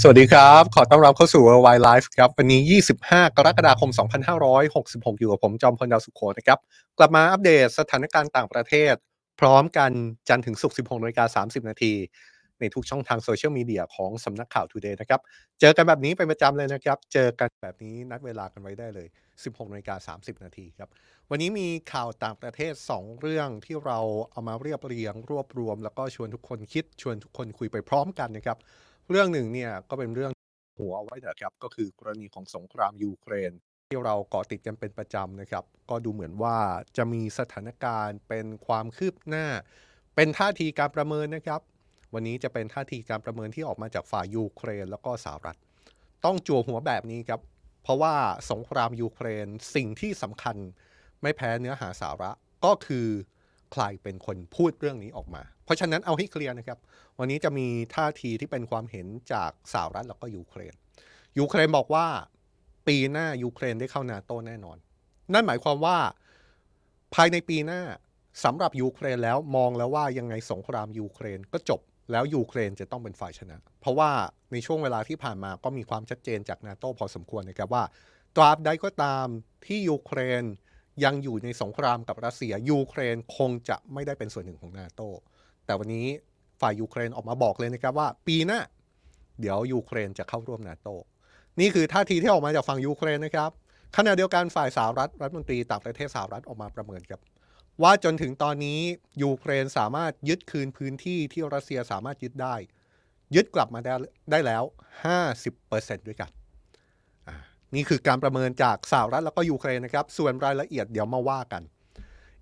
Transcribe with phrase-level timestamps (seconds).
[0.00, 2.60] สวัสดีครับ ขอต้อนรับเข้าสู่ Worldwide Life ครับ วันนี้
[3.00, 3.90] 25 กรกฎาคม
[4.54, 6.58] 2566 อยู่กับผมจอมพลดาวสุขโขนะครับ
[6.98, 8.94] กลับมาอัปเดตสถานการณ์ต่างประเทศ
[9.40, 9.90] พร้อมกัน
[10.28, 11.92] จันทร์ถึงศุกร์ 16นาฬิกา30 นาที
[12.60, 15.20] ในทุกช่องทางโซเชียลมีเดียของสำนักข่าว Today นะครับ
[15.60, 19.08] เจอกันแบบนี้เป็นประจำเลยนะครับ เจอกันแบบนี้นัดเวลากันไว้ได้เลย
[19.40, 20.88] 16นาฬิกา30 นาทีครับ
[21.30, 23.98] วันนี้มีข่าวต่างประเทศ 2 เรื่องที่เรา
[24.30, 28.58] เอามาเรียบเรียง รวบรวม แล้วก็ชวนทุกคนคิด ชวนทุกคนคุยไปพร้อมกันนะครับ
[29.10, 30.32] เรื่องหนึ่งเนี่ยก็เป็นเรื่อง
[30.78, 33.52] หัวไว้นะครับก็คือกรณีของสงครามยูเครน
[33.90, 36.56] ที่เราเกาะติดกันเป็นประจำนะครับ ก็ดูเหมือนว่า
[36.96, 39.46] จะมีสถานการณ์เป็นความคืบหน้า
[40.16, 41.60] เป็นท่าทีการประเมินนะครับ
[42.14, 45.58] วันนี้จะเป็นท่าทีการประเมินที่ออกมาจากฝ่ายยูเครน แล้วก็สหรัฐ
[46.24, 47.40] ต้องจั่วหัวแบบนี้ครับ
[47.82, 48.14] เพราะว่า
[48.50, 50.56] สงครามยูเครนสิ่งที่สำคัญ
[51.22, 52.30] ไม่แพ้เนื้อหาสาระ
[52.64, 53.08] ก็คือ
[53.72, 56.78] ใครเป็นคนพูดเรื่องนี้ออกมา เพราะฉะนั้นเอาให้เคลียร์นะครับ
[57.18, 60.74] วันนี้จะมีท่าทีที่เป็นความเห็นจากสหรัฐแล้วก็ยูเครน
[61.38, 62.06] ยูเครนบอกว่า
[62.86, 64.76] ปีหน้ายูเครนได้เข้านาโตแน่นอน
[65.32, 65.98] นั่นหมายความว่า
[67.14, 67.82] ภายในปีหน้า
[68.44, 71.80] สำหรับยูเครนแล้วมองแล้วว่ายังไงสงครามยูเครนก็จบ
[72.12, 74.10] แล้วยูเครนจะต้องเป็นฝ่ายชนะ เพราะว่า
[74.52, 77.84] ในช่วงเวลาที่ผ่านมาก็มีความชัดเจนจากนาโตพอสมควรนะครับว่า
[78.36, 79.26] ตราบใดก็ตาม
[79.66, 80.42] ที่ยูเครน
[81.04, 85.00] ยังอยู่ในสงครามกับรัสเซียยูเครนคงจะไม่ได้เป็นส่วนหนึ่งของนาโต
[85.66, 86.06] แต่วันนี้
[86.60, 88.60] ฝ่ายยูเครนออกมาบอกเลยนะครับว่า ปีหน้า
[89.40, 90.88] เดี๋ยวยูเครนจะเข้าร่วมนาโต
[91.60, 93.50] นี่คือท่าทีที่ออกมาจากฝั่งยูเครนนะครับ
[93.96, 97.20] ขณะเดียวกันฝ่ายสหรัฐรัฐมนตรีต่างประเทศสหรัฐออกมาประเมินครับ
[97.82, 98.80] ว่าจนถึงตอนนี้
[99.22, 102.54] ยูเครนสามารถยึดคืนพื้นที่ที่รัสเซียสามารถยึดได้
[103.34, 103.94] ยึดกลับมาได้
[104.30, 104.62] ได้แล้ว
[105.34, 106.30] 50%ด้วยกัน
[107.74, 111.62] นี่คือการประเมินจากสหรัฐแล้วก็ยูเครนนะครับ ส่วนรายละเอียดเดี๋ยวมาว่ากัน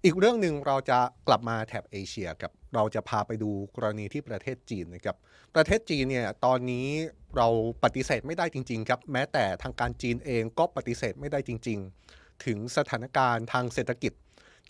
[0.04, 5.16] อีกเรื่องหนึ่งเราจะกลับมาแถบเอเชียครับเราจะพาไปดูกรณีที่ประเทศจีนนะครับ
[5.54, 6.88] ประเทศจีนเนี่ยตอนนี้
[7.36, 7.48] เรา
[7.84, 11.78] ปฏิเสธไม่ได้จริง ๆ ครับ แม้แต่ทางการจีนเองก็ปฏิเสธไม่ได้จริง
[12.12, 14.12] ๆ ถึงสถานการณ์ทางเศรษฐกิจ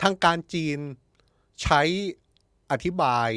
[0.01, 0.79] ทางการจีน
[1.63, 1.81] ใช้
[2.71, 3.29] อธิบาย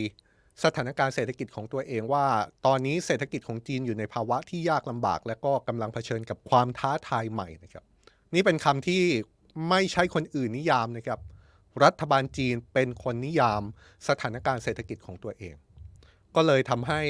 [0.64, 2.26] สถานการณ์เศรษฐกิจของตัวเองว่า
[2.66, 7.84] ตอนนี้เศรษฐกิจของจีนอยู่ในภาวะที่ยากลำบาก และก็กำลังเผชิญกับความท้าทายใหม่นะครับ
[8.34, 9.02] นี่เป็นคำที่
[9.68, 11.20] ไม่ใช่คนอื่นนิยามนะครับ
[11.84, 13.62] รัฐบาลจีนเป็นคนนิยาม
[14.08, 15.54] สถานการณ์เศรษฐกิจของตัวเอง
[16.34, 17.02] ก็เลยทำให้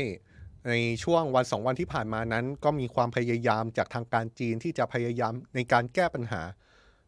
[0.69, 0.75] ใน
[1.05, 6.43] ช่วงวันสองวันที่ผ่านมานั้น ก็มีความพยายามจากทางการจีนที่จะพยายามในการแก้ปัญหา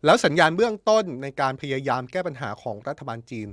[0.04, 3.48] แล้วสัญญาณเบื้องต้นในการพยายามแก้ปัญหาของรัฐบาลจีน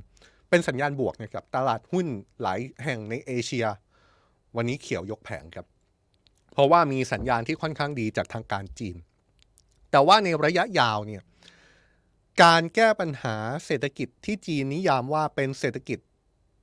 [0.54, 2.08] เป็นสัญญาณบวกนะครับตลาดหุ้น
[2.42, 3.66] หลายแห่งในเอเชีย
[4.56, 5.66] วันนี้เขียวยกแผงครับ
[6.54, 8.96] เพราะว่ามีสัญญาณที่ค่อนข้างดีจากทางการจีน
[9.92, 11.22] แต่ว่าในระยะยาวเนี่ย
[12.44, 16.00] การแก้ปัญหาเศรษฐกิจที่จีนนิยามว่าเป็นเศรษฐกิจ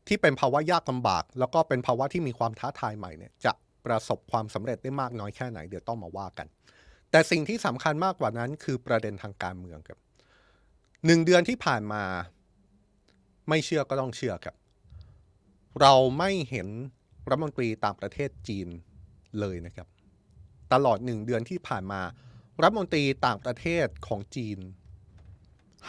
[0.08, 3.52] ที่เป็นภาวะยากลำบาก แล้วก็เป็นภาวะที่มีความท้าทายใหม่เนี่ยจะ
[3.86, 6.46] ประสบความสำเร็จได้มากน้อยแค่ไหนเดี๋ยวต้องมาว่ากัน
[7.10, 9.98] แต่สิ่งที่สำคัญมากกว่านั้นคือประเด็นทางการเมืองครับ
[11.06, 12.02] หนึ่งเดือนที่ผ่านมา
[13.50, 14.56] ไม่เชื่อก็ต้องเชื่อครับ
[15.80, 16.68] เราไม่เห็น
[17.28, 18.68] รัฐมนตรีต่างประเทศจีน
[19.40, 19.88] เลยนะครับ
[20.72, 22.00] ตลอดหนึ่งเดือนที่ผ่านมา
[22.62, 24.58] รัฐมนตรีต่างประเทศของจีน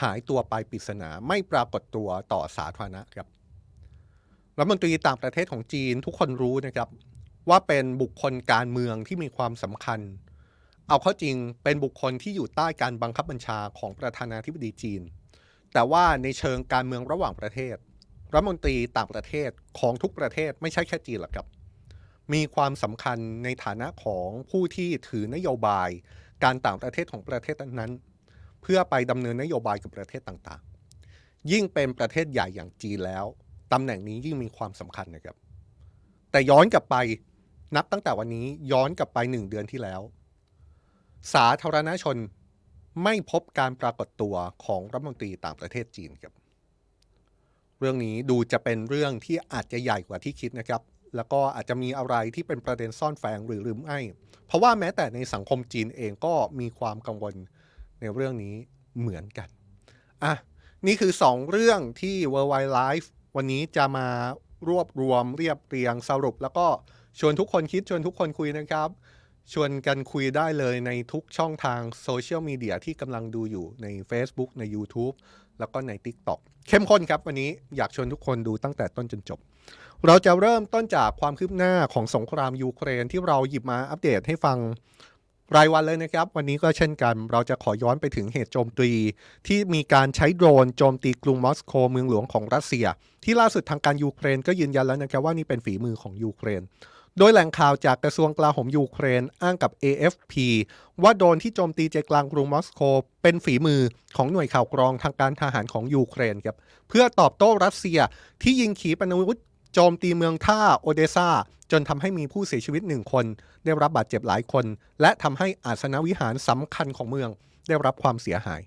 [0.02, 3.28] หายตัวไปปริศนาไม่ปรากฏตัวต่อสาธารณะครับ
[4.58, 6.90] รัฐมนตรีต่างประเทศของจีนทุกคนรู้นะครับ
[7.50, 10.00] ว่าเป็นบุคคลการเมืองที่มีความสำคัญ
[10.88, 15.02] เอาเข้าจริงเป็นบุคคลที่อยู่ใต้การบังคับบัญชาของประธานาธิบดีจีน
[15.74, 17.76] แต่ว่าในเชิงการเมืองระหว่างประเทศ
[18.34, 19.50] รัฐมนตรีต่างประเทศ
[19.80, 21.48] ของทุกประเทศไม่ใช่แค่จีนหรอกครับ
[22.34, 25.90] มีความสำคัญในฐานะของผู้ที่ถือนโยบาย
[26.44, 27.92] การต่างประเทศของประเทศนั้น
[28.62, 33.26] เพื่อไปดำเนินนโยบายกับประเทศต่างๆ ยิ่งเป็นประเทศใหญ่อย่างจีนแล้ว
[33.74, 35.36] ตำแหน่งนี้ยิ่งมีความสำคัญนะครับ
[36.31, 36.96] แต่ย้อนกลับไป
[37.76, 40.02] นับตั้งแต่วันนี้ย้อนกลับไปหนึ่งเดือนที่แล้ว
[41.34, 42.18] สาธารณชน
[43.03, 44.35] ไม่พบการปรากฏตัว
[44.66, 46.34] ของรัฐมนตรีต่างประเทศจีนครับ
[47.79, 50.81] เรื่องนี้ดูจะเป็นเรื่องที่อาจจะใหญ่กว่าที่คิดนะครับ
[51.16, 54.00] แล้วก็อาจจะมีอะไรที่เป็นประเด็นซ่อนแฝงหรือหรือไม่
[54.47, 57.36] เพราะว่าแม้แต่ในสังคมจีนเองก็มีความกังวล
[58.00, 58.56] ในเรื่องนี้
[59.00, 59.48] เหมือนกัน
[60.24, 60.33] อะ
[60.88, 64.07] นี่คือ 2 เรื่องที่ Worldwide Life วันนี้จะมา
[64.69, 66.68] รวบรวมเรียบเรียงสรุป แล้วก็
[67.19, 68.89] ชวนทุกคนคิดชวนทุกคนคุยนะครับ
[69.53, 75.15] ชวนกันคุยได้เลยในทุกช่องทางโซเชียลมีเดียที่กำลังดูอยู่ใน Facebook ใน YouTube
[75.59, 79.39] แล้วก็ใน TikTok เข้มข้นครับวันนี้อยากชวนทุกคนดูตั้งแต่ต้นจนจบ
[80.07, 84.57] เราจะเริ่มต้นจากความคืบหน้าของสงครามยูเครนที่เราหยิบมาอัปเดตให้ฟัง
[85.56, 88.92] รายวันเลยนะครับ วันนี้ก็เช่นกันเราจะขอย้อนไปถึงเหตุโจมตี
[89.47, 92.86] ที่มีการใช้โดรนโจมตีกรุงมอสโกเมืองหลวงของรัสเซีย
[93.24, 96.62] ที่ล่าสุดทางการยูเครนก็ยืนยันแล้วนะครับว่านี่เป็นฝีมือของยูเครน
[97.18, 100.34] โดยแหล่งข่าวจากกระทรวงกลาโหมยูเครนอ้างกับ AFP
[101.04, 102.81] ว่าโดนที่โจมตีใจกลางกรุงมอสโก
[103.22, 103.81] เป็นฝีมือ
[104.18, 106.58] ของหน่วยข่าวกรองทางการทหารของยูเครนครับ
[106.90, 108.00] เพื่อตอบโต้รัสเซีย
[108.42, 109.40] ที่ยิงขีปนาวุธ
[109.74, 111.30] โจมตีเมืองท่าโอเดซา
[111.72, 113.25] จนทำให้มีผู้เสียชีวิตหนึ่งคน
[113.64, 114.66] ได้รับบาดเจ็บหลายคน
[115.02, 117.30] และทำให้อาสนวิหารสำคัญของเมือง
[117.68, 118.62] ได้รับความเสียหาย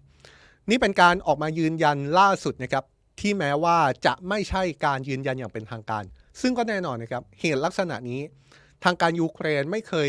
[0.70, 2.84] นี่เป็นการออกมายืนยันล่าสุดนะครับ
[3.20, 6.04] ที่แม้ว่าจะไม่ใช่การยืนยันอย่างเป็นทางการ
[6.40, 8.20] ซึ่งก็แน่นอนนะครับเหตุลักษณะนี้
[8.84, 10.08] ทางการยูเครนไม่เคย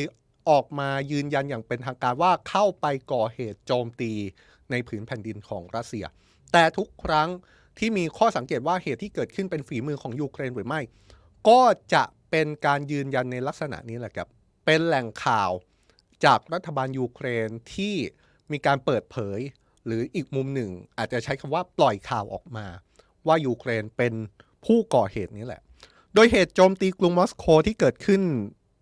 [0.50, 4.12] ออกมายืนยันอย่างเป็นทางการว่าเข้าไปก่อเหตุโจมตี
[4.72, 6.06] ในผืนแผ่นดินของรัสเซีย
[6.54, 7.30] แต่ทุกครั้ง
[7.80, 10.82] ที่มีข้อสังเกตว่าเหตุที่เกิดขึ้นเป็นฝีมือของยูเครนหรือไม่
[11.50, 11.62] ก็
[11.94, 14.28] จะเป็นการยืนยันในลักษณะนี้แหละครับ
[14.66, 15.52] เป็นแหล่งข่าว
[16.26, 17.96] จากรัฐบาลยูเครนที่
[18.52, 19.40] มีการเปิดเผย
[19.86, 22.66] หรืออีกมุมหนึ่ง อาจจะใช้คำว่าปล่อยข่าวออกมา
[23.28, 24.14] ว่ายูเครนเป็น
[24.66, 25.62] ผู้ก่อเหตุนี้แหละ
[26.18, 28.22] โดยเหตุโจมตีกรุงมอสโกที่เกิดขึ้น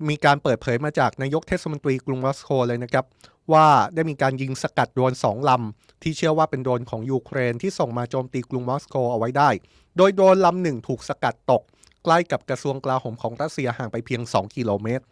[0.10, 3.06] มีการเปิดเผยมาจากนายกเทศมนตรีกรุงมอสโกเลยนะครับ
[3.54, 9.50] ว่าได้มีการยิงสกัดโดรนสองลำ ที่เชื่อว่าเป็นโดรนของยูเครนที่ส่งมาโจมตีกรุงมอสโกเอาไว้ได้
[9.98, 11.62] โดยโดรนลำหนึ่งถูกสกัดตก
[12.04, 15.04] ใกล้กับกระทรวงกลาโหมของรัสเซียห่างไปเพียง 2 กิโลเมตร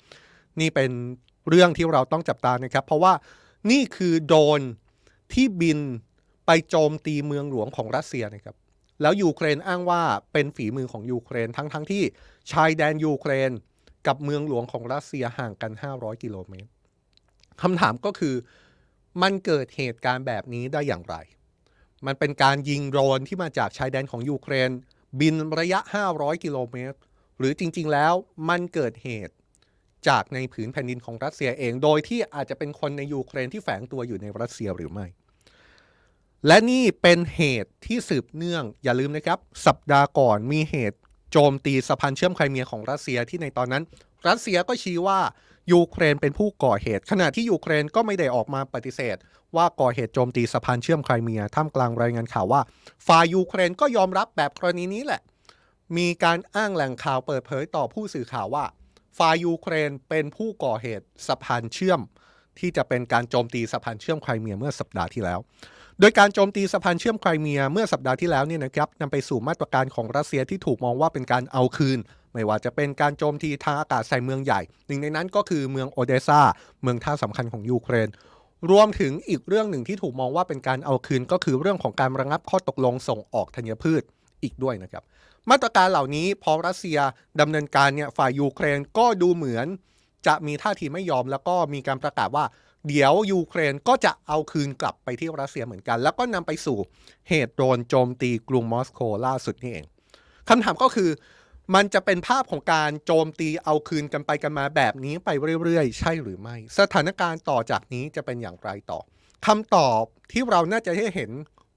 [0.60, 0.92] นี่เป็น
[1.50, 3.14] เรื่องที่เราต้องจับตานะครับ เพราะว่า
[3.72, 4.62] นี่คือโดรน
[5.34, 5.80] ที่บิน
[6.46, 8.56] ไปโจมตีเมืองหลวงของรัสเซียนะครับ
[9.02, 10.04] แล้วยูเครนอ้างว่า
[10.34, 12.04] เป็นฝีมือของยูเครนทั้งๆ ที่
[12.52, 13.52] ชายแดนยูเครน
[14.08, 16.70] กับเมืองหลวงของรัสเซียห่างกัน 500 กิโลเมตร
[17.62, 18.36] คำถามก็คือ
[19.22, 21.16] มันเกิดเหตุการณ์แบบนี้ได้อย่างไร
[22.06, 24.70] มันเป็นการยิงโดรนที่มาจากชายแดนของยูเครน
[25.20, 25.80] บินระยะ
[26.12, 26.98] 500 กิโลเมตร
[27.38, 28.14] หรือจริงๆแล้ว
[28.50, 29.34] มันเกิดเหตุ
[30.08, 35.08] จากในผืนแผ่นดินของรัสเซียเอง โดยที่อาจจะเป็นคนในยูเครนที่แฝงตัวอยู่ในรัสเซียหรือไม่
[36.48, 40.98] และนี่เป็นเหตุที่สืบเนื่องอย่าลืมนะครับ สัปดาห์ก่อนมีเหตุ
[41.32, 43.84] โจมตีสะพานเชื่อมไครเมียของรัสเซียที่ในตอนนั้น
[44.28, 45.20] รัสเซียก็ชี้ว่า
[45.74, 49.18] ยูเครนเป็นผู้ก่อเหตุ ขณะที่ยูเครนก็ไม่ได้ออกมาปฏิเสธ
[49.56, 52.62] ว่าก่อเหตุโจมตีสะพานเชื่อมไครเมียท่ามกลางรายงานข่าวว่า
[53.08, 55.22] ฝ่ายยูเครนก็ยอมรับแบบกรณีนี้แหละ
[55.98, 58.66] มีการอ้างแหล่งข่าวเปิดเผยต่อผู้สื่อข่าวว่า
[59.18, 62.02] ฝ่ายยูเครนเป็นผู้ก่อเหตุสะพานเชื่อม
[62.60, 65.40] ที่จะเป็นการโจมตีสะพานเชื่อมไครเมียเมื่อสัปดาห์ที่แล้ว
[66.04, 72.00] โดยการโจมตีสะพานเชื่อมไครเมียเมื่อสัปดาห์ที่แล้วเนี่ยนะครับนำไปสู่มาตรการของรัสเซียที่ถูกมองว่าเป็นการเอาคืน
[72.34, 76.42] ไม่ว่าจะเป็นการโจมตีทางอากาศใส่เมืองใหญ่ หนึ่งในนั้นก็คือเมืองโอเดซา
[76.84, 78.10] เมืองท่าสำคัญของยูเครน
[78.72, 84.02] รวมถึงอีกเรื่องหนึ่งที่ถูกมองว่าเป็นการเอาคืนก็คือเรื่องของการระงับข้อตกลงส่งออกธัญพืช
[84.44, 85.04] อีกด้วยนะครับ
[85.50, 87.00] มาตรการเหล่านี้พอรัสเซีย
[87.40, 89.68] ดำเนินการเนี่ยฝ่ายยูเครนก็ดูเหมือน
[90.28, 92.46] จะมีท่าทีไม่ยอมแล้วก็มีการประกาศว่า
[92.88, 96.78] เดี๋ยวยูเครนก็จะเอาคืนกลับไปที่รัสเซียเหมือนกัน แล้วก็นำไปสู่
[97.30, 99.86] เหตุโดนโจมตีกรุงมอสโกล่าสุดนี่เอง
[100.50, 101.10] คำถามก็คือ
[101.76, 105.30] มันจะเป็นภาพของการโจมตีเอาคืนกันไปกันมาแบบนี้ไป
[105.64, 109.00] เรื่อยๆ ใช่หรือไม่ สถานการณ์ต่อจากนี้จะเป็นอย่างไรต่อ
[109.48, 111.32] คำตอบที่เราน่าจะได้เห็น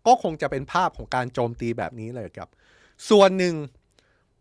[0.07, 2.49] ก็คงจะเป็นภาพของการโจมตีแบบนี้เลยครับ
[3.11, 3.55] ส่วนหนึ่ง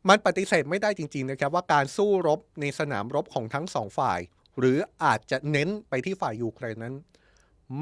[0.10, 4.20] มันปฏิเสธไม่ได้จริง ๆ นะครับ ว่าการสู้รบในสนามรบของทั้งสองฝ่าย
[4.60, 6.96] หรืออาจจะเน้นไปที่ฝ่ายยูเครนนั้น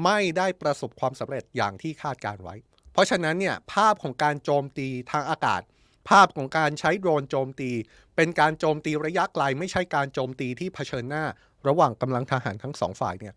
[0.04, 2.54] ไม่ได้ประสบความสำเร็จอย่างที่คาดการไว้
[2.92, 5.62] เพราะฉะนั้นเนี่ยภาพของการโจมตีทางอากาศ
[6.10, 7.70] ภาพของการใช้โดรนโจมตี
[8.16, 11.24] เป็นการโจมตีระยะไกลไม่ใช่การโจมตีที่เผชิญหน้า
[11.68, 13.34] ระหว่างกำลังทหารทั้งสองฝ่ายเนี่ย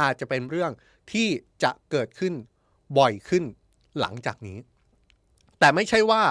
[0.00, 0.72] อาจจะเป็นเรื่อง
[1.12, 1.28] ที่
[1.62, 2.34] จะเกิดขึ้น
[2.98, 3.44] บ่อยขึ้น
[4.00, 4.58] หลังจากนี้
[5.58, 6.22] แต่ไม่ใช่ว่า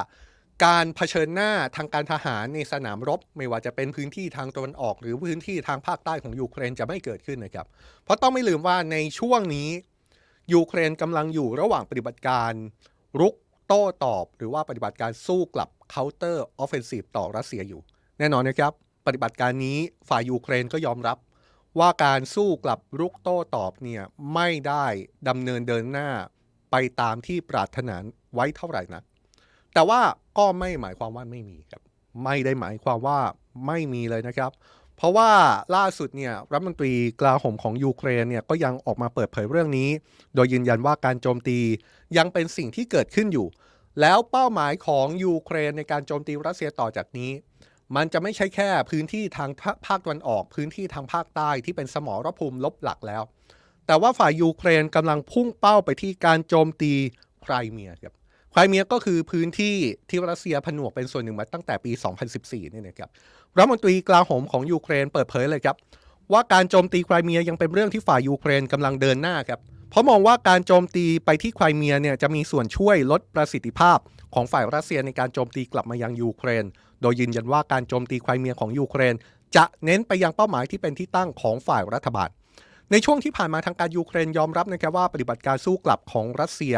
[0.65, 7.67] การเผชิญหน้าทางการทหารในสนามรบ ไม่ว่าจะเป็นพื้นที่ทางตะวันออก หรือพื้นที่ทางภาคใต้ของยูเครนจะไม่เกิดขึ้นนะครับ
[8.03, 9.70] เพราะต้องไม่ลืมว่าในช่วงนี้
[10.53, 12.51] ยูเครนกำลังอยู่ระหว่างปฏิบัติการ
[13.20, 13.36] รุก
[13.67, 17.82] โต้ตอบ หรือว่าปฏิบัติการสู้กลับ counter offensive ต่อรัสเซียอยู่
[18.20, 18.72] แน่นอนนะครับ
[19.08, 19.77] ปฏิบัติการนี้
[20.10, 21.17] ฝ่ายยูเครนก็ยอมรับ
[21.79, 24.01] ว่าการสู้กลับรุกโต้ตอบเนี่ย
[24.34, 24.86] ไม่ได้
[25.27, 26.10] ดำเนินเดินหน้า
[26.72, 27.96] ไปตามที่ปรารถนา
[28.34, 29.03] ไว้เท่าไหร่นัก
[29.73, 30.01] แต่ว่า
[30.37, 31.81] ก็ไม่หมายความว่าไม่มีครับ
[32.23, 33.19] ไม่ได้หมายความว่า
[33.67, 34.51] ไม่มีเลยนะครับ
[34.97, 35.29] เพราะว่า
[35.75, 39.89] ล่าสุดเนี่ยรัฐมนตรีกลาโหมของยูเครนเนี่ยก็ยังออกมาเปิดเผยเรื่องนี้
[40.35, 41.59] โดยยืนยันว่าการโจมตี
[42.17, 43.47] ยังเป็นสิ่งที่เกิดขึ้นอยู่
[44.01, 47.31] แล้วเป้าหมายของยูเครนในการโจมตีรัสเซียต่อจากนี้
[47.95, 49.49] มันจะไม่ใช่แค่พื้นที่ทาง
[49.85, 53.23] ภาคตะวันออก พื้นที่ทางภาคใต้ที่เป็นสมรภูมิรบหลักแล้ว
[53.87, 56.93] แต่ว่าฝ่ายยูเครนกำลังพุ่งเป้าไปที่การโจมตี
[57.43, 58.13] ไครเมียครับ
[58.53, 59.75] ไครเมียก็คือพื้นที่
[60.10, 61.91] ที่รัสเซียผนวกเป็นส่วนหนึ่งมาตั้งแต่ปี
[62.33, 63.10] 2014นี่นะครับ
[63.57, 65.75] รัฐมนตรีกลาโหมของยูเครนเปิดเผยเลยครับ
[66.31, 73.98] ว่าการโจมตีไครเมียยังเป็นเรื่องที่ฝ่ายยูเครนกำลังเดินหน้าครับเพราะมองว่าการโจมตีไปที่ไครเมียเนี่ยจะมีส่วนช่วยลดประสิทธิภาพ
[74.33, 76.65] ของฝ่ายรัสเซียในการโจมตีกลับมายังยูเครน
[77.01, 79.15] โดยยืนยันว่าการโจมตีไครเมียของยูเครน
[79.55, 82.29] จะเน้นไปยังเป้าหมายที่เป็นที่ตั้งของฝ่ายรัฐบาล
[82.91, 86.75] ในช่วงที่ผ่านมาทางการยูเครนยอมรับนะครับว่าปฏิบัติการสู้กลับของรัสเซีย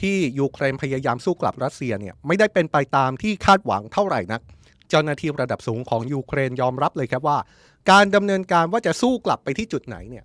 [0.00, 4.40] ที่ยูเครนพยายามสู้กลับรัสเซียเนี่ยไม่ได้เป็นไปตามที่คาดหวังเท่าไหร่นัก
[4.90, 7.38] เจ้าหน้าที่ระดับสูงของยูเครนยอมรับเลยครับว่า
[7.90, 10.24] การดำเนินการว่าจะสู้กลับไปที่จุดไหนเนี่ย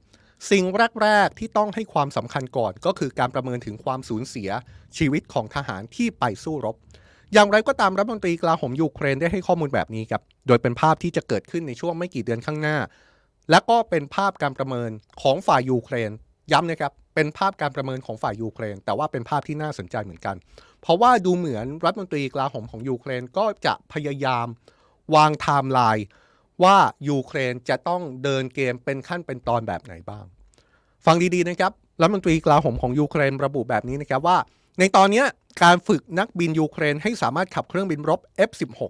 [0.51, 0.63] สิ่ง
[1.01, 4.49] แรก ๆ ที่ต้องให้ความสำคัญก่อนก็คือการประเมินถึงความสูญเสีย
[4.97, 6.75] ชีวิตของทหารที่ไปสู้รบ
[7.33, 12.77] อย่างไรก็ตามรัฐมนตรีกลาโหมยูเครนได้ให้ข้อมูลแบบนี้ครับ โดยเป็นภาพที่จะเกิดขึ้นในช่วงไม่กี่เดือนข้างหน้า
[13.51, 14.91] และก็เป็นภาพการประเมิน
[15.21, 16.11] ของฝ่ายยูเครน
[16.51, 20.35] ย้ำนะครับ เป็นภาพการประเมินของฝ่ายยูเครน แต่ว่าเป็นภาพที่น่าสนใจเหมือนกัน
[20.81, 24.47] เพราะว่าดูเหมือนรัฐมนตรีกลาโหมของยูเครนก็จะพยายาม
[25.15, 26.05] วางไทม์ไลน์
[26.63, 26.77] ว่า
[27.09, 30.25] ยูเครนจะต้องเดินเกมเป็นขั้นเป็นตอนแบบไหนบ้าง
[31.05, 34.37] ฟังดีๆนะครับรัฐมนตรีกลาโหมของยูเครนระบุแบบนี้นะครับว่า
[34.79, 35.23] ในตอนนี้
[35.63, 38.81] การฝึกนักบินยูเครนให้สามารถขับเครื่องบินรบ F16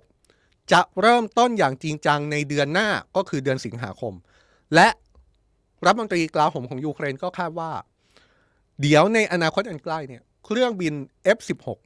[0.71, 4.13] จะเริ่มต้นอย่างจริงจังในเดือนหน้าก็คือเดือนสิงหาคม
[4.75, 4.87] และ
[5.85, 7.71] รัฐมนตรีกลาโหมของยูเครนก็คาดว่า
[8.81, 10.93] เดี๋ยวในอนาคตอันใกล้เนี่ยเครื่องบิน
[11.37, 11.79] F16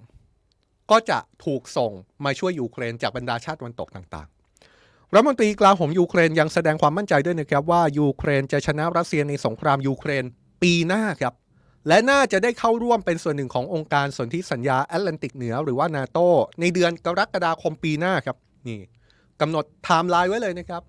[0.92, 1.92] ก็จะถูกส่ง
[2.26, 10.24] มาช่วยยูเครนจากบรรดาชาติตะวันตกต่างๆ รัฐมนตรีกลาโหมยูเครนยังแสดงความมั่นใจด้วยนะครับว่ายูเครนจะชนะรัสเซียในสงครามยูเครน
[10.62, 11.34] ปีหน้าครับ
[11.88, 16.20] และน่าจะได้เข้าร่วมเป็นส่วนหนึ่งขององค์การสนธิสัญญาแอตแลนติกเหนือหรือว่านาโต
[16.60, 18.38] ในเดือนกรกฎาคมปีหน้าครับ
[18.68, 18.80] นี่
[19.42, 20.82] กำหนดไทม์ไลน์ไว้เลยนะครับ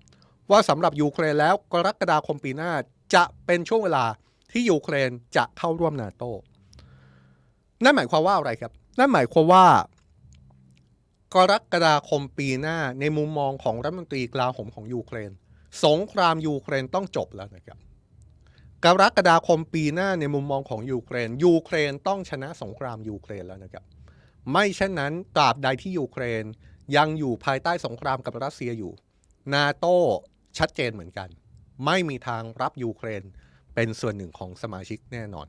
[0.51, 2.71] ว่าสำหรับยูเครนแล้วกรกฎาคมปีหน้า
[3.15, 4.05] จะเป็นช่วงเวลา
[4.51, 6.23] ที่ยูเครนจะเข้าร่วมนาโต
[7.83, 9.65] นั่นหมายความว่าอะไรครับ นั่นหมายความว่า
[11.35, 15.31] กรกฎาคมปีหน้าในมุมมองของรัฐมนตรีกลาโหมของยูเครน
[15.85, 17.77] สงครามยูเครนต้องจบแล้วนะครับ
[18.85, 23.83] กรกฎาคมปีหน้าในมุมมองของยูเครน ยูเครนต้องชนะสงครามยูเครนแล้วนะครับ
[24.51, 26.43] ไม่เช่นนั้นตราบใดที่ยูเครน
[26.95, 28.93] ยังอยู่ภายใต้สงครามกับรัสเซียอยู่
[29.53, 29.99] นาโต้
[30.59, 31.29] ชัดเจนเหมือนกัน
[31.85, 33.23] ไม่มีทางรับยูเครน
[33.75, 35.47] เป็นส่วนหนึ่งของสมาชิกแน่นอน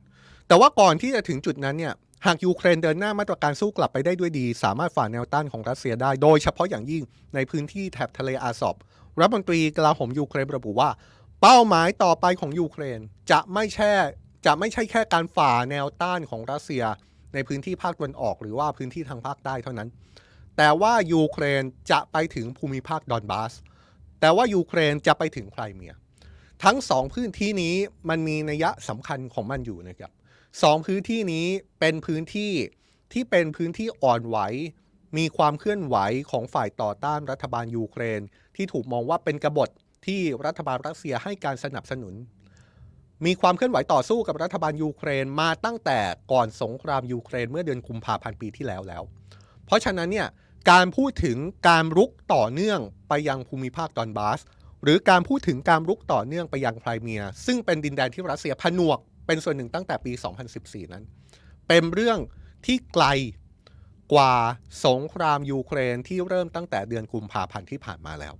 [0.49, 1.95] แต่ว่าก่อนที่จะถึงจุดนั้นเนี่ย
[2.27, 8.77] หากยูเครนเดินหน้ามาตรการสู้กลับไปได้ด้วยดี สามารถฝ่าแนวต้านของรัสเซียได้ โดยเฉพาะอย่างยิ่งในพื้นที่แถบทะเลอาซอบ
[9.19, 10.91] รัฐมนตรีกลาโหมยูเครนระบุว่า
[11.41, 13.01] เป้าหมายต่อไปของยูเครน
[13.31, 13.93] จะไม่ใช่
[14.47, 16.85] จะไม่ใช่แค่การฝ่าแนวต้านของรัสเซีย
[17.35, 19.89] ในพื้นที่ภาคตะวันออก หรือว่าพื้นที่ทางภาคใต้เท่านั้น
[20.57, 23.53] แต่ว่ายูเครนจะไปถึงภูมิภาคดอนบาส
[24.21, 25.95] แต่ว่ายูเครนจะไปถึงไครเมีย
[26.65, 27.75] ทั้งสองพื้นที่นี้
[28.09, 30.13] มันมีนัยสำคัญของมันอยู่นะครับ
[30.63, 31.47] สองพื้นที่นี้
[31.81, 32.53] เป็นพื้นที่
[33.13, 34.39] ที่เป็นพื้นที่อ่อนไหว
[35.19, 35.97] มีความเคลื่อนไหว
[36.31, 38.21] ของฝ่ายต่อต้านรัฐบาลยูเครน
[38.57, 39.71] ที่ถูกมองว่าเป็นกบฏ
[40.07, 42.15] ที่รัฐบาลรัสเซียให้การสนับสนุน
[43.27, 45.99] มีความเคลื่อนไหวต่อสู้กับรัฐบาลยูเครนมาตั้งแต่
[46.33, 49.03] ก่อนสงครามยูเครนเมื่อเดือนกุมภาพันธ์ปีที่แล้วแล้ว
[49.67, 50.27] เพราะฉะนั้นเนี่ย
[50.71, 51.39] การพูดถึง
[51.69, 54.41] การรุกต่อเนื่องไปยังภูมิภาคดอนบาส
[54.83, 60.13] หรือการพูดถึงการรุกต่อเนื่องไปยังไครเมีย ซึ่งเป็นดินแดนที่รัสเซียผนวก เป็นส่วนหนึ่งตั้งแต่ปี
[60.53, 61.05] 2014 นั้น
[61.69, 62.19] เป็นเรื่อง
[62.67, 63.07] ที่ไกล
[64.13, 64.35] กว่า
[64.87, 68.35] สงครามยูเครนที่เริ่มตั้งแต่เดือนกุมภาพันธ์ที่ผ่านมาแล้ว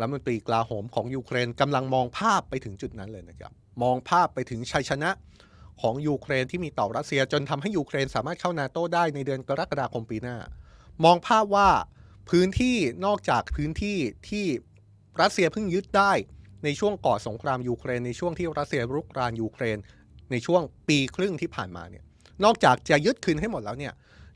[0.00, 5.10] รัฐมนตรีกลาโหมของยูเครนกำลังมองภาพไปถึงจุดนั้นเลยนะครับ มองภาพไปถึงชัยชนะ
[5.82, 10.36] ของยูเครนที่มีต่อรัสเซียจนทำให้ยูเครนสามารถเข้านาโต้ได้ในเดือนกรกฎาคมปีหน้า
[11.04, 11.70] มองภาพว่า
[12.30, 13.98] พื้นที่นอกจากพื้นที่
[14.28, 14.46] ที่
[15.20, 16.12] รัสเซียเพิ่งยึดได้
[16.64, 19.78] ในช่วงก่อสงครามยูเครนในช่วงที่รัสเซียรุกรานยูเครน
[20.30, 22.04] ในช่วงปีครึ่งที่ผ่านมาเนี่ย
[22.44, 23.92] นอกจากจะยึดคืนให้หมดแล้วเนี่ย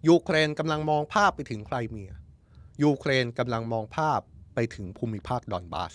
[0.08, 2.12] ยูเครนกำลังมองภาพไปถึงไครเมีย
[2.82, 4.20] ยูเครนกำลังมองภาพ
[4.54, 5.92] ไปถึงภูมิภาคดอนบาส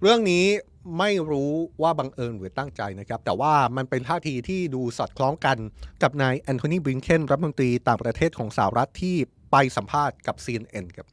[0.00, 0.46] เรื่องนี้
[0.98, 5.56] ไม่รู้ว่าบังเอิญหรือตั้งใจนะครับ แต่ว่ามันเป็นท่าทีที่ดูสอดคล้องกัน
[6.02, 9.16] กับนายแอนโทนีบริงเคนรัฐมนตรีต่างประเทศของสหรัฐที่
[9.50, 11.06] ไปสัมภาษณ์กับ CNN ครับ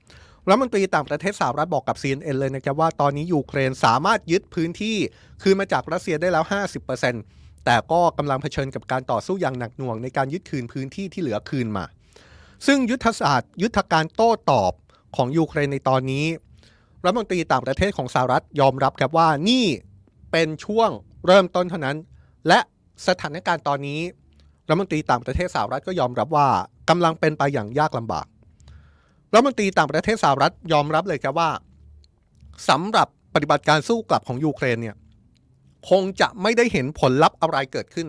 [0.48, 4.98] รัฐมนตรีต่างประเทศสหรัฐบอกกับ CNN เลยนะครับว่าตอนนี้ยูเครนสามารถยึดพื้นที่
[5.42, 6.44] คืนมาจากรัสเซียได้แล้ว
[7.06, 11.86] 50%แต่ก็กำลังเผชิญกับการต่อสู้อย่างหนักหน่วงในการยึดคืนพื้นที่ที่เหลือคืนมา
[12.68, 14.74] ซึ่งยุทธศาสตร์ ยุทธการโต้ตอบ
[15.16, 16.26] ของยูเครนในตอนนี้
[17.04, 19.66] รัฐมนตรีต่างประเทศของสหรัฐยอมรับครับว่านี่
[20.32, 20.90] เป็นช่วง
[21.26, 21.98] เริ่มต้นเท่านั้น
[22.48, 22.60] และ
[23.08, 24.00] สถานการณ์ตอนนี้
[24.68, 26.50] รัฐมนตรีต่างประเทศสหรัฐก็ยอมรับว่า
[26.90, 28.26] กำลังเป็นไปอย่างยากลำบาก
[29.34, 31.52] รัฐมนตรีต่างประเทศสหรัฐยอมรับเลยครับว่า
[32.70, 34.96] สำหรับปฏิบัติการสู้กลับของยูเครนเนี่ย
[35.90, 38.08] คงจะไม่ได้เห็นผลลัพธ์อะไรเกิดขึ้น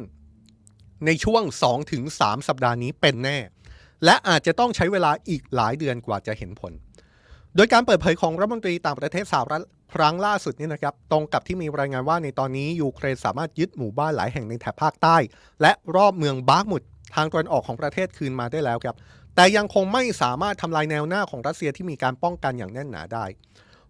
[1.06, 1.42] ในช่วง
[1.94, 3.38] 2-3 สัปดาห์นี้เป็นแน่
[4.04, 6.72] และอาจจะต้องใช้เวลาอีกหลายเดือนกว่าจะเห็นผล
[7.56, 15.16] โดยการเปิดเผยของรัฐมนตรีต่างประเทศสหรัฐครั้งล่าสุดนี่นะครับ ตรงกับที่มีรายงานว่าในตอนนี้ยูเครนสามารถยึดหมู่บ้านหลายแห่งในแถบภาคใต้
[15.62, 16.82] และรอบเมืองบัคมุต
[17.14, 18.96] ทางตะวันออกของประเทศคืนมาได้แล้วครับ
[19.34, 23.24] แต่ยังคงไม่สามารถทำลายแนวหน้าของรัสเซียที่มีการป้องกันอย่างแน่นหนาได้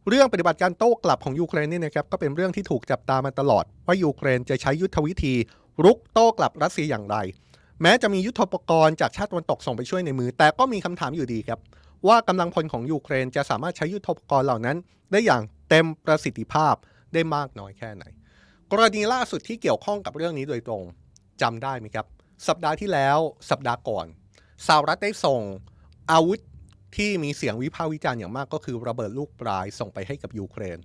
[0.08, 5.34] เรื่องปฏิบัติการโต้กลับของยูเครนนี่นะครับก็เป็นเรื่องที่ถูกจับตามาตลอด ว่ายูเครนจะใช้ยุทธวิธี
[5.84, 7.16] รุกโต้กลับรัสเซียอย่างไร
[7.82, 11.58] แม้จะมียุทธปกรณ์จากชาติตะวันตกส่งไปช่วยในมือ แต่ก็มีคำถามอยู่ดีครับ
[12.06, 14.76] ว่ากำลังพลของยูเครนจะสามารถใช้ยุทธปกรณ์เหล่านั้น
[15.12, 16.74] ได้อย่างเต็มประสิทธิภาพ
[17.14, 18.04] ได้มากน้อยแค่ไหน
[18.72, 20.82] กรณีล่าสุดที่เกี่ยวข้องกับเรื่องนี้โดยตรง
[21.42, 22.06] จำได้ไหมครับ
[22.46, 23.18] สัปดาห์ที่แล้ว
[23.50, 24.06] สัปดาห์ก่อน
[24.66, 25.40] สหรัฐได้ส่ง
[26.12, 26.38] อาวุธ
[26.96, 30.78] ที่มีเสียงวิพากษ์วิจารณ์อย่างมากก็คือระเบิดลูกปลายส่งไปให้กับยูเครน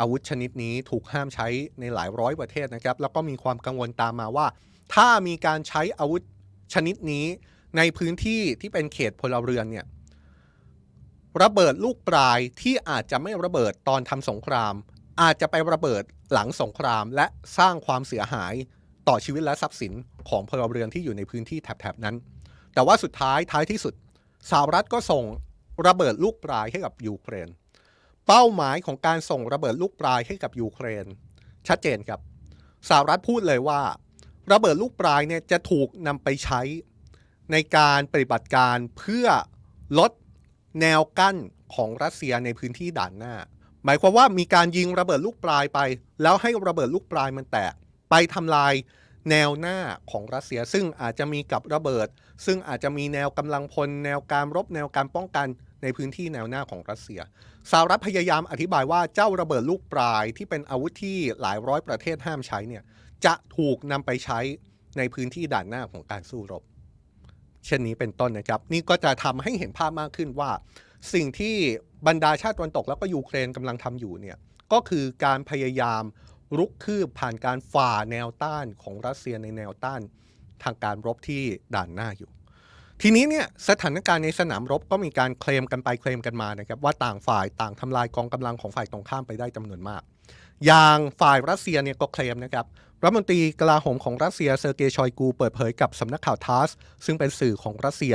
[0.00, 1.48] อาวุธชนิดนี้ถูกห้ามใช้
[1.80, 4.46] ในหลายร้อยประเทศนะครับ แล้วก็มีความกังวลตามมาว่า
[4.94, 6.22] ถ้ามีการใช้อาวุธ
[6.74, 7.26] ชนิดนี้
[7.76, 9.86] ในพื้นที่ที่เป็นเขตพลเรือนเนี่ย
[11.42, 14.74] ระเบิดลูกปลายที่อาจจะไม่ระเบิดตอนทำสงคราม
[15.22, 17.26] อาจจะไประเบิดหลังสงครามและ
[17.58, 18.54] สร้างความเสียหาย
[19.08, 19.92] ต่อชีวิตและทรัพย์สิน
[20.28, 22.16] ของพลเรือนที่อยู่ในพื้นที่แถบๆนั้น
[22.74, 23.94] แต่ว่าสุดท้ายท้ายที่สุด
[24.50, 25.24] สหรัฐก็ส่ง
[25.86, 27.48] ระเบิดลูกปลายให้กับยูเครน
[28.26, 31.06] เป้าหมายของการส่งระเบิดลูกปลายให้กับยูเครน
[31.68, 32.20] ชัดเจนครับ
[32.88, 33.80] สหรัฐพูดเลยว่า
[34.52, 36.60] ระเบิดลูกปลายเนี่ยจะถูกนำไปใช้
[37.52, 39.26] ในการปฏิบัติการเพื่อ
[39.98, 40.12] ลด
[40.80, 41.36] แนวกั้น
[41.74, 43.34] ของรัสเซียในพื้นที่ด่านหน้า
[43.84, 45.78] หมายความว่ามีการยิงระเบิดลูกปลายไป
[46.22, 47.74] แล้วให้ระเบิดลูกปลายมันแตก
[48.10, 48.72] ไปทำลาย
[49.30, 49.78] แนวหน้า
[50.10, 52.08] ของรัสเซีย ซึ่งอาจจะมีกับระเบิด
[52.46, 55.46] ซึ่งอาจจะมีแนวกำลังพล แนวการรบ แนวการป้องกัน
[55.82, 57.20] ในพื้นที่แนวหน้าของรัสเซีย
[57.70, 62.82] สหรัฐพยายามอธิบายว่าเจ้าระเบิดลูกปลายที่เป็นอาวุธที่หลายร้อยประเทศห้ามใช้เนี่ย
[63.24, 64.38] จะถูกนำไปใช้
[64.98, 66.62] ในพื้นที่ด่านหน้าของการสู้รบ
[67.66, 70.50] เช่นนี้เป็นต้นนะครับ นี่ก็จะทำให้เห็นภาพมากขึ้นว่า
[71.14, 71.56] สิ่งที่
[72.06, 74.36] บรรดาชาติตะวันตกแล้วก็ยูเครนกำลังทำอยู่เนี่ย
[74.72, 76.02] ก็คือการพยายาม
[76.56, 80.00] รุกคืบผ่านการฝ่าแนวต้านของรัสเซียในแนวต้าน
[80.62, 81.42] ทางการรบที่
[81.74, 82.30] ด่านหน้าอยู่
[83.02, 90.02] ทีนี้เนี่ยสถานการณ์ในสนามรบก็มีการเคลมกันไปเคลมกันมานะครับว่าต่างฝ่ายต่างทำลายกองกำลังของฝ่ายตรงข้ามไปได้จำนวนมาก
[90.66, 92.66] อย่างฝ่ายรัสเซียเนี่ยก็เคลมนะครับ
[93.02, 96.68] รัฐมนตรีกลาโหมของรัสเซียเซอร์เกย์ชอยกูเปิดเผยกับสำนักข่าวทาส
[97.04, 98.14] ซึ่งเป็นสื่อของรัสเซีย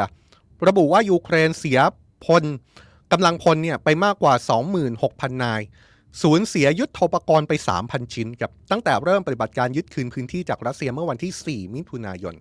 [0.67, 1.79] ระบุว่ายูเครนเสีย
[2.25, 2.43] พล
[3.12, 4.34] กำลังพลเนี่ยไปมากกว่า
[4.88, 5.62] 26,000 นาย
[6.21, 12.36] สูญเสียยุทธปกรณ์ไป 3,000 ชิ้นกับตั้งแต่เริ่มปฏิบัติการยึดคืนพื้นที่จากรัสเซียเมื่อวันที่ 4 มิถุนายน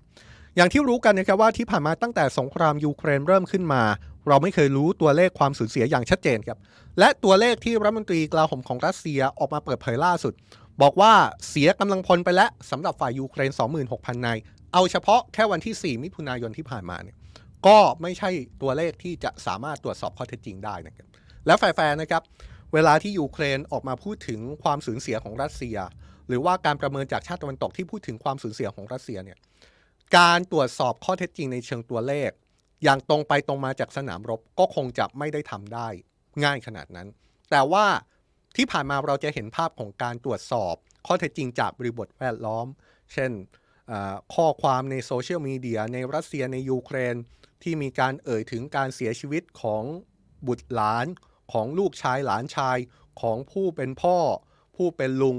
[0.56, 3.82] อย่างที่รู้กันนะครับว่าที่ผ่านมาตั้งแต่สงครามยูเครนเริ่มขึ้นมา
[4.28, 6.58] เราไม่เคยรู้ตัวเลขความสูญเสียอย่างชัดเจนครับ
[6.98, 10.32] และตัวเลขที่รัฐมนตรีกลาโหมของรัสเซียออกมาเปิดเผยล่าสุด
[10.82, 11.12] บอกว่า
[11.48, 13.50] เสียกำลังพลไปแล้วสำหรับฝ่ายยูเครน
[13.88, 14.38] 26,000นาย
[14.72, 17.16] เอาเฉพาะแค่วันที่ 4 มิถุนายนที่ผ่านมาเนี่ย
[17.66, 18.30] ก็ไม่ใช่
[18.62, 21.06] ตัวเลขที่จะสามารถตรวจสอบข้อเท็จจริงได้นะครับ
[21.46, 22.22] และแฟร์ๆนะครับ
[22.74, 25.76] เวลาที่ยูเครนออกมาพูดถึงความสูญเสียของรัสเซีย
[26.28, 29.38] หรือว่าการประเมินจากชาติตะวันตกที่พูดถึงความสูญเสียของรัสเซียเนี่ย
[30.16, 32.30] การตรวจสอบข้อเท็จจริงในเชิงตัวเลข
[32.84, 35.88] อย่างตรงไปตรงมาจากสนามรบก็คงจะไม่ได้ทำได้
[36.44, 37.08] ง่ายขนาดนั้น
[37.50, 37.86] แต่ว่า
[38.56, 40.74] ที่ผ่านมาเราจะเห็นภาพของการตรวจสอบ
[41.06, 42.66] ข้อเท็จจริงจากบริบทแวดล้อม
[43.12, 43.30] เช่น
[44.34, 47.14] ข้อความในโซเชียลมีเดียในรัสเซียในยูเครน
[47.62, 49.82] ที่มีการเอ่ยถึงการเสียชีวิตของ
[50.46, 51.06] บุตรหลาน
[51.52, 52.78] ของลูกชายหลานชาย
[53.20, 54.16] ของผู้เป็นพ่อ
[54.76, 55.36] ผู้เป็นลุง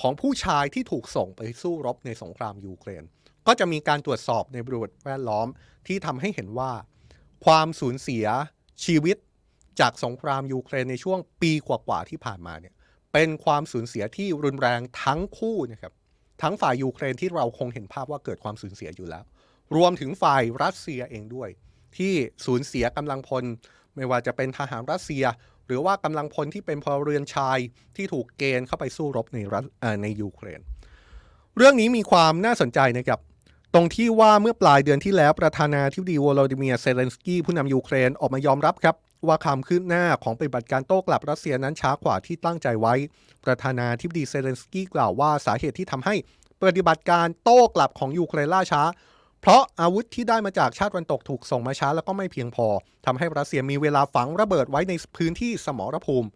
[0.00, 3.02] ของผู้ชายที่ถูกส่งไปสู้รบในสงครามยูเครน
[3.46, 5.48] ก็จะมีการตรวจสอบในบริบทแวดล้อม
[5.86, 6.72] ที่ทำให้เห็นว่า
[7.44, 8.26] ความสูญเสีย
[8.84, 9.16] ชีวิต
[9.80, 12.74] จากสงครามยูเครนในช่วงปีกว่าๆที่ผ่านมาเนี่ย
[13.12, 15.92] เป็นความสูญเสียที่รุนแรงทั้งคู่นะครับ
[16.42, 19.24] ทั้งฝ่ายยูเครนที่เราคงเห็นภาพว่าเกิดความสูญเสียอยู่แล้ว
[19.76, 21.48] รวมถึงฝ่ายรัสเซียเองด้วย
[21.96, 22.14] ที่
[22.46, 23.44] สูญเสียกำลังพล
[23.94, 25.24] ไม่ว่าจะเป็นทหารรัสเซีย
[25.66, 27.58] หรือว่ากำลังพลที่เป็นพลเรือนชาย
[27.96, 29.64] ที่ถูกเกณฑ์เข้าไปสู้รบในรัส
[30.02, 30.60] ในยูเครน
[31.56, 33.20] เรื่องนี้มีความน่าสนใจนะครับ
[33.74, 42.94] ตรงที่ว่าเมื่อปลายเดือนที่แล้วประธานาธิบดีวโลดิเมียร์เซเลนสกี้ผู้นำยูเครนออกมายอมรับครับว่าความคืบหน้าของปฏิบัติการโต้กลับรัสเซียนั้นช้ากว่าที่ตั้งใจไว้
[43.44, 46.14] ประธานาธิบดีเซเลนสกี้กล่าวว่าสาเหตุที่ทำให้
[46.60, 48.82] ปฏิบัติการโต้กลับของยูเครนล่าช้า
[49.46, 52.66] เพราะอาวุธที่ได้มาจากชาติตะวันตกถูกส่งมาช้าแล้วก็ไม่เพียงพอ
[53.06, 56.28] ทำให้รัสเซียมีเวลาฝังระเบิดไว้ในพื้นที่สมรภูมิ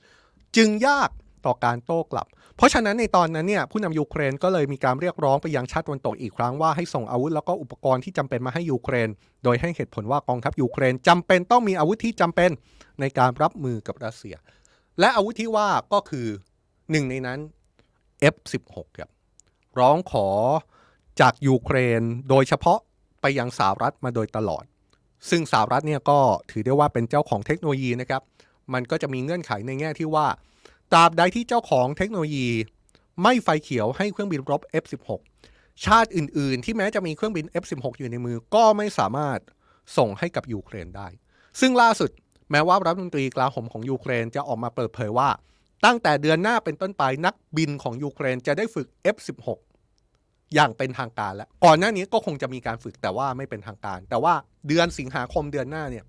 [0.57, 1.11] จึงยาก
[1.47, 9.09] ต่อการโต้กลับ เพราะฉะนั้นในตอนนั้นเนี่ยผู้นำยูเครนก็เลยมีการเรียกร้องไปยังชาติตะวันตกอีกครั้งว่าให้ส่งอาวุธแล้วก็อุปกรณ์ที่จำเป็นมาให้ยูเครน
[9.45, 12.51] โดยให้เหตุผลว่ากองทัพยูเครนจำเป็นต้องมีอาวุธที่จำเป็น
[13.01, 14.37] ในการรับมือกับรัสเซีย
[15.01, 16.27] และอาวุธที่ว่าก็คือ
[16.91, 17.39] หนึ่งในนั้น
[18.35, 19.11] F16 ครับ
[19.79, 20.29] ร้องขอ
[21.21, 22.79] จากยูเครน โดยเฉพาะ
[23.21, 24.65] ไปยังสหรัฐมาโดยตลอด
[25.31, 26.19] ซึ่งสหรัฐเนี่ยก็
[26.51, 28.23] ถือได้ว่าเป็นเจ้าของเทคโนโลยีนะครับ
[28.73, 30.27] มันก็จะมีเงื่อนไขในแง่ที่ว่า
[30.93, 32.49] ตราบใดที่เจ้าของเทคโนโลยี
[33.23, 35.11] ไม่ไฟเขียวให้เครื่องบินรบ F16
[35.85, 39.39] ชาติอื่น ๆ ที่แม้จะมีเครื่องบิน F16 อยู่ในมือก็ไม่สามารถ
[39.97, 41.09] ส่งให้กับยูเครนได้
[41.61, 42.11] ซึ่งล่าสุด
[42.51, 45.31] แม้ว่ารัฐมนตรีกลาโหมของยูเครนจะออกมาเปิดเผยว่า
[45.85, 49.49] ตั้งแต่เดือนหน้าเป็นต้นไปนักบินของยูเครนจะได้ฝึก F16
[50.55, 54.35] อย่างเป็นทางการแล้ว ก่อนหน้านี้ก็คงจะมีการฝึกแต่ว่าไม่เป็นทางการ แต่ว่า
[54.69, 56.05] เดือนสิงหาคมเดือนหน้าเนี่ย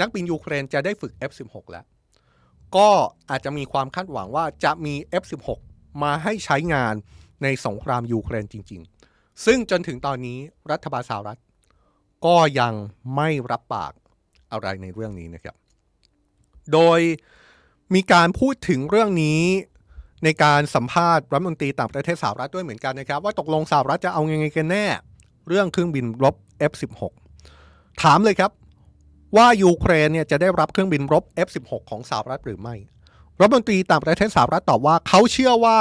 [0.00, 1.84] นักบินยูเครนจะได้ฝึก F16 แล้ว
[2.76, 2.88] ก็
[3.30, 5.48] อาจจะมีความคาดหวังว่าจะมี F16
[6.02, 6.94] มาให้ใช้งาน
[7.42, 8.80] ในสงครามยูเครนจริง
[9.12, 10.38] ๆ ซึ่งจนถึงตอนนี้
[10.70, 11.40] รัฐบาลสหรัฐ
[12.26, 12.74] ก็ยัง
[13.16, 13.92] ไม่รับปาก
[14.52, 15.56] อะไรในเรื่องนี้นะครับ
[16.72, 17.00] โดย
[17.94, 19.42] มีการพูดถึงเรื่องนี้
[20.24, 24.86] ในการสัมภาษณ์รัฐมนตรีต่างประเทศสหรัฐด้วยเหมือนกันนะครับ ว่าตกลงสหรัฐจะเอายังไงกันแน่
[25.48, 26.34] เรื่องเครื่องบินรบ
[26.70, 27.00] F16
[28.02, 28.50] ถามเลยครับ
[29.36, 32.74] ว่ายูเครนเนี่ยจะได้รับเครื่องบินรบ F16 ของสหรัฐหรือไม่
[33.40, 35.78] รัฐมนตรีต่างประเทศสหรัฐตอบว่าเขาเชื่อว่า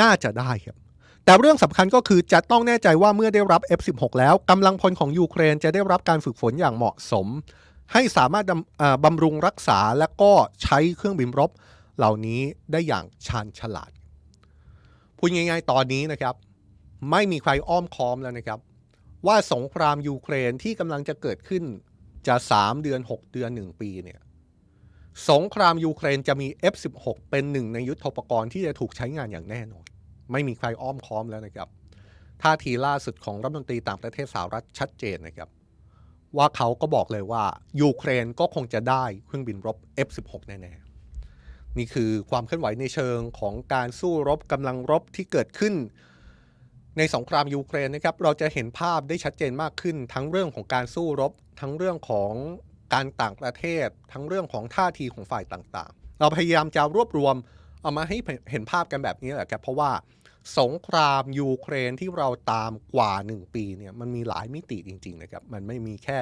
[0.00, 0.76] น่าจะได้ครับ
[1.24, 7.26] แต่เรื่องสำคัญก็คือจะต้องแน่ใจว่าเมื่อได้รับ F16 แล้วกำลังพลของยูเครนจะได้รับการฝึกฝนอย่างเหมาะสม
[7.92, 8.44] ให้สามารถ
[9.04, 11.50] บำรุงรักษาและก็ใช้เครื่องบินรบ
[12.00, 12.40] เหล่านี้
[12.72, 13.90] ได้อย่างชาญฉลาด
[15.16, 16.34] พูดง่ายๆ ตอนนี้นะครับ
[17.10, 18.60] ไม่มีใครอ้อมค้อมแล้วนะครับ
[19.26, 21.64] ว่าสงครามยูเครนที่กำลังจะเกิดขึ้น
[22.26, 24.20] จะ 3 เดือน 6 เดือน 1 ปีเนี่ย
[25.30, 29.84] สงครามยูเครนจะมี F16 เป็นหนึ่งในยุทธปกรณ์ที่จะถูกใช้งานอย่างแน่นอน
[30.32, 31.68] ไม่มีใครอ้อมค้อมแล้วนะครับ
[32.42, 35.48] ท่าทีล่าสุดของรัฐมนตรีต่างประเทศสหรัฐชัดเจนนะครับ
[36.36, 37.44] ว่าเขาก็บอกเลยว่า
[37.82, 40.89] ยูเครนก็คงจะได้เครื่องบินรบ F16 แน่ๆ
[41.78, 45.74] นี่คือความเคลื่อนไหวในเชิงของการสู้รบกำลังรบที่เกิดขึ้น
[46.98, 52.32] ในสงครามยูเครนนะครับเราจะเห็นภาพได้ชัดเจนมากขึ้น ทั้งเรื่องของการสู้รบ ทั้งเรื่องของ
[52.94, 57.36] การต่างประเทศ ทั้งเรื่องของท่าทีของฝ่ายต่างๆ เราพยายามจะรวบรวม
[57.82, 58.16] เอามาให้
[58.50, 59.90] เห็นภาพกันแบบนี้แหละครับเพราะว่า
[60.58, 66.18] สงครามยูเครนที่เราตามกว่า 1 ปีเนี่ยมันมีหลายมิติจริง ๆ นะครับ มันไม่มีแค่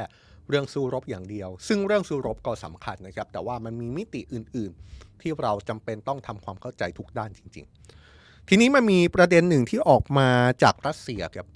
[0.48, 7.66] เรื่องสู้รบอย่างเดียว ซึ่งเรื่องสู้รบก็สำคัญนะครับ แต่ว่ามันมีมิติอื่น ๆ ที่เราจำเป็นต้องทำความเข้าใจทุกด้านจริง
[8.08, 10.28] ๆ ทีนี้มันมีประเด็นหนึ่งที่ออกมา
[10.62, 11.46] จากรัสเซียครับ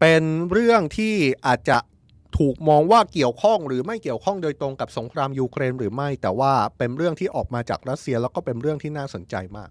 [0.00, 1.14] เป็นเรื่องที่
[1.46, 1.78] อาจจะ
[2.38, 9.70] ถูกมองว่าเกี่ยวข้องหรือไม่เกี่ยวข้องโดยตรงกับสงครามยูเครนหรือไม่ แต่ว่าเป็นเรื่องที่ออกมาจากรัสเซียแล้วก็เป็นเรื่องที่น่าสนใจมาก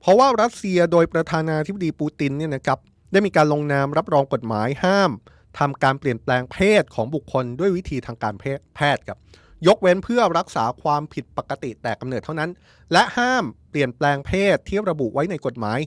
[0.00, 2.78] เพราะว่ารัสเซียโดยประธานาธิบดีปูตินเนี่ยนะครับ
[3.12, 5.10] ได้มีการลงนามรับรองกฎหมายห้าม
[5.58, 9.18] ทำการเปลี่ยนแปลงเพศของบุคคลด้วยวิธีทางการแพทย์ครับ
[9.66, 12.50] ยกเว้นเพื่อรักษาความผิดปกติแต่กำเนิดเท่านั้น
[12.92, 15.78] และห้ามเปลี่ยนแปลงเพศที่ระบุไว้ในกฎหมาย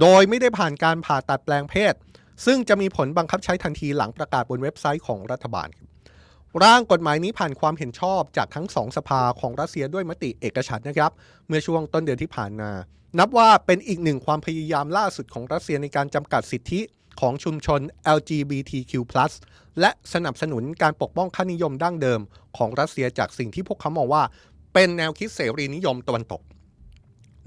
[0.00, 1.94] โดยไม่ได้ผ่านการผ่าตัดแปลงเพศ
[2.46, 5.68] ซึ่งจะมีผลบังคับใช้ทันทีหลังประกาศบนเว็บไซต์ของรัฐบาล
[6.64, 11.12] ร่างกฎหมายนี้ผ่านความเห็นชอบจากทั้งสองสภาของรัสเซียด้วยมติเอกฉันท์นะครับ
[11.46, 12.70] เมื่อช่วงต้นเดือนที่ผ่านมา
[13.18, 16.80] นับว่าเป็นอีกหนึ่งความพยายามล่าสุดของรัสเซียในการจำกัดสิทธิ
[17.20, 17.80] ของชุมชน
[18.16, 18.92] LGBTQ+
[19.80, 22.20] และสนับสนุนการปกป้องค่านิยมดั้งเดิม
[22.56, 24.22] ของรัสเซียจากสิ่งที่พวกเขามองว่า
[24.74, 26.40] เป็นแนวคิดเสรีนิยมตะวันตก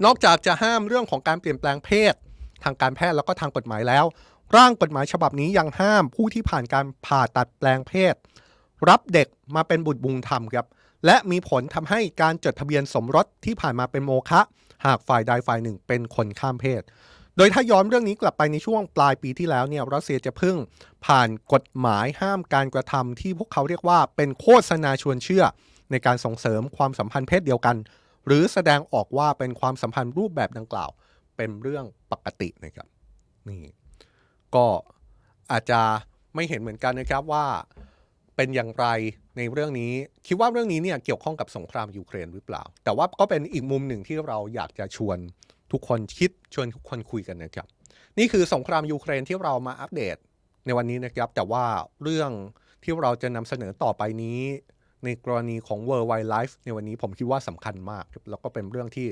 [0.04, 2.14] นอกจากจะห้ามเรื่องของการเปลี่ยนแปลงเพศ
[2.64, 4.04] ทางการแพทย์แล้วก็ทางกฎหมายแล้ว
[4.56, 8.14] ร่างกฎหมายฉบับนี้ยังห้ามผู้ที่ผ่านการผ่าตัดแปลงเพศ
[8.88, 10.66] รับเด็กมาเป็นบุตรบุญธรรมครับ
[11.06, 14.40] และมีผลทำให้การจดทะเบียนสมรสที่ผ่านมาเป็นโมฆะ
[14.86, 16.82] หากฝ่ายใดฝ่ายหนึ่งเป็นคนข้ามเพศ
[17.36, 20.56] โดยถ้าย้อนเรื่องนี้กลับไปในช่วงปลายปีที่แล้วเนี่ยรัสเซียจะพึ่ง
[21.06, 25.44] ผ่านกฎหมายห้ามการกระทำที่พวกเขาเรียกว่าเป็นโฆษณาชวนเชื่อ
[25.90, 27.76] ในการส่งเสริมความสัมพันธ์เพศเดียวกัน
[28.26, 30.90] หรือแสดงออกว่าเป็นความสัมพันธ์รูปแบบดังกล่าว
[31.36, 32.88] เป็นเรื่องปกตินะครับ
[33.48, 33.64] นี่
[34.54, 34.66] ก็
[35.50, 35.80] อาจจะ
[36.34, 37.46] ไม่เห็นเหมือนกันนะครับว่า
[38.36, 38.86] เป็นอย่างไร
[39.36, 39.92] ในเรื่องนี้
[40.26, 45.18] คิดว่าเรื่องนี้เนี่ยเกี่ยวข้องกับสงครามยูเครนหรือเปล่า แต่ว่าก็เป็นอีกมุมหนึ่งที่เราอยากจะชวน
[45.72, 47.66] ทุกคนคิดชวนทุกคนคุยกันนะครับ
[48.18, 50.16] นี่คือสงครามยูเครนที่เรามาอัปเดต
[50.66, 51.64] ในวันนี้นะครับ แต่ว่า
[52.02, 52.30] เรื่อง
[52.82, 54.40] ที่เราจะนำเสนอต่อไปนี้
[55.04, 59.08] ในกรณีของ World Wide Life ในวันนี้ผมคิดว่าสำคัญมาก แล้วก็เป็นเรื่องที่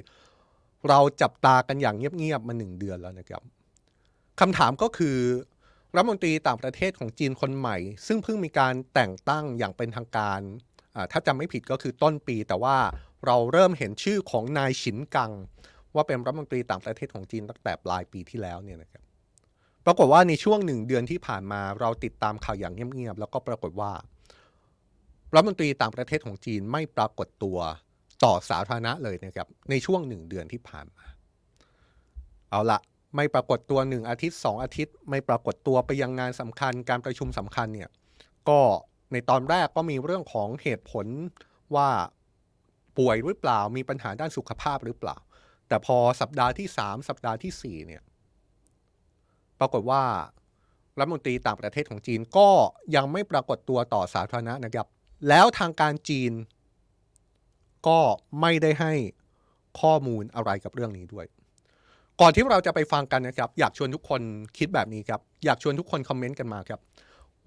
[0.89, 3.43] เราจับตากันอย่างเงียบๆมาหนึ่งเดือนแล้วนะครับ
[4.41, 5.19] คำถามก็คือ
[5.95, 10.41] รัฐมนตรีต่างประเทศของจีนคนใหม่ ซึ่งเพิ่งมีการแต่งตั้งอย่างเป็นทางการ
[11.13, 12.77] ถ้าจำไม่ผิดก็คือต้นปี แต่ว่า
[13.27, 15.33] เราเริ่มเห็นชื่อของนายฉินกัง
[15.95, 19.03] ว่าเป็นรัฐมนตรีต่างประเทศของจีนตั้งแต่ปลายปีที่แล้วเนี่ยนะครับ
[19.87, 23.93] ปรากฏว่าในช่วงหนึ่งเดือนที่ผ่านมาเราติดตามข่าวอย่างเงียบๆแล้วก็ปรากฏว่า
[25.35, 27.59] รัฐมนตรีต่างประเทศของจีนไม่ปรากฏตัว
[28.25, 31.05] ต่อสาธารณะเลยนะครับในช่วงหนึ่งเดือนที่ผ่านมา
[32.51, 32.79] เอาละ
[33.17, 37.91] ไม่ปรากฏตัวหนึ่งอาทิตย์สองอาทิตย์ ไม่ปรากฏตัวไปยังงานสำคัญการประชุมสำคัญเนี่ย
[38.49, 38.61] ก็
[39.13, 41.07] ในตอนแรกก็มีเรื่องของเหตุผล
[41.75, 41.89] ว่า
[42.99, 45.17] ป่วยหรือเปล่ามีปัญหาด้านสุขภาพหรือเปล่า
[45.69, 48.03] แต่พอสัปดาห์ที่สามสัปดาห์ที่สี่เนี่ย
[49.61, 50.03] ปรากฏว่า
[50.99, 52.49] รัฐมนตรีต่างประเทศของจีนก็
[52.95, 54.87] ยังไม่ปรากฏตัวต่อสาธารณะนะครับ
[55.29, 56.33] แล้วทางการจีน
[57.87, 58.01] ก็
[58.41, 58.93] ไม่ได้ให้
[59.81, 61.27] ข้อมูลอะไรกับเรื่องนี้ด้วย
[62.21, 64.21] ก่อนที่เราจะไปฟังกันนะครับ อยากชวนทุกคน
[64.59, 66.81] คิดแบบนี้ครับ อยากชวนทุกคนคอมเมนต์กันมาครับ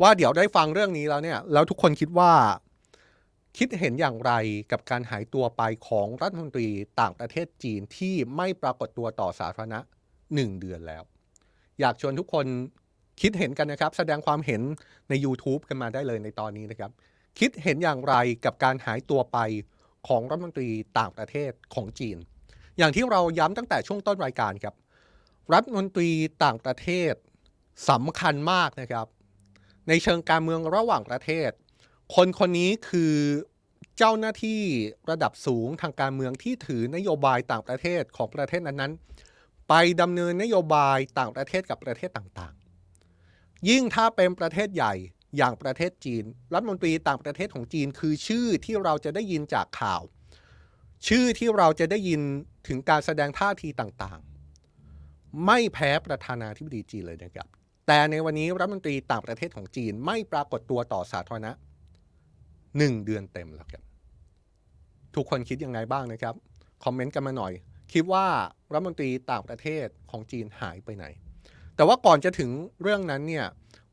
[0.01, 2.31] ว่าเดี๋ยวได้ฟังเรื่องนี้แล้วเนี่ย แล้วทุกคนคิดว่า
[3.57, 4.33] คิดเห็นอย่างไร
[4.71, 6.67] กับการหายตัวไปของรัฐมนตรี
[7.01, 9.79] ต่างประเทศจีนที่ไม่ปรากฏตัวต่อสาธารณะ
[10.35, 11.03] หนึ่งเดือนแล้ว
[11.79, 12.45] อยากชวนทุกคน
[13.21, 14.61] คิดเห็นกันนะครับ แสดงความเห็น
[15.09, 16.91] ใน YouTube กันมาได้เลยในตอนนี้นะครับ
[17.39, 18.15] คิดเห็นอย่างไร
[18.45, 19.37] กับการหายตัวไป
[20.07, 22.17] ของรัฐมนตรีต่างประเทศของจีน
[22.77, 24.75] อย่างที่เราย้ำตั้งแต่ช่วงต้นรายการครับ
[25.53, 26.09] รัฐมนตรี
[26.43, 27.13] ต่างประเทศ
[27.89, 29.07] สำคัญมากนะครับ
[29.87, 31.51] ในเชิงการเมืองระหว่างประเทศ
[32.15, 33.13] คนคนนี้คือ
[33.97, 34.61] เจ้าหน้าที่
[35.09, 44.93] ระดับสูงทางการเมืองที่ถือนโยบายต่างประเทศของประเทศนั้นๆ ไปดำเนินนโยบายต่างประเทศกับประเทศต่างๆ ยิ่งถ้าเป็นประเทศใหญ่
[45.37, 50.01] อย่างประเทศจีน รัฐมนตรีต่างประเทศของจีน คือชื่อที่เราจะได้ยินจากข่าว
[51.07, 52.21] ชื่อที่เราจะได้ยิน
[52.67, 57.47] ถึงการแสดงท่าทีต่างๆ ไม่แพ้ประธานาธิบดีจีนเลยนะครับ
[57.87, 61.51] แต่ในวันนี้รัฐมนตรีต่างประเทศของจีนไม่ปรากฏตัวต่อสาธารณะ
[62.77, 63.83] หนึ่งเดือนเต็มแล้วครับ
[65.15, 66.35] ทุกคนคิดยังไงบ้างนะครับ
[66.83, 67.53] คอมเมนต์กันมาหน่อย
[67.93, 68.25] คิดว่า
[68.73, 71.05] รัฐมนตรีต่างประเทศของจีนหายไปไหน
[71.75, 72.49] แต่ว่าก่อนจะถึง
[72.81, 73.45] เรื่องนั้นเนี่ย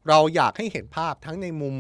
[0.09, 1.77] เราอยากให้เห็นภาพทั้งในมุม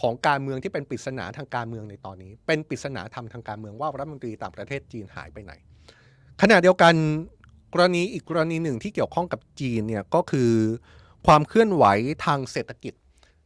[0.00, 5.52] ของการเมืองที่เป็นปริศนาทางการเมืองในตอนนี้ เป็นปริศนาธรรมทางการเมืองว่ารัฐมนตรีต่างประเทศจีนหายไปไหน
[6.42, 6.94] ขณะเดียวกัน
[7.72, 10.52] กรณีอีกกรณีหนึ่งที่เกี่ยวข้องกับจีนเนี่ยก็คือ
[11.26, 11.84] ความเคลื่อนไหว
[12.24, 12.94] ทางเศรษฐกิจ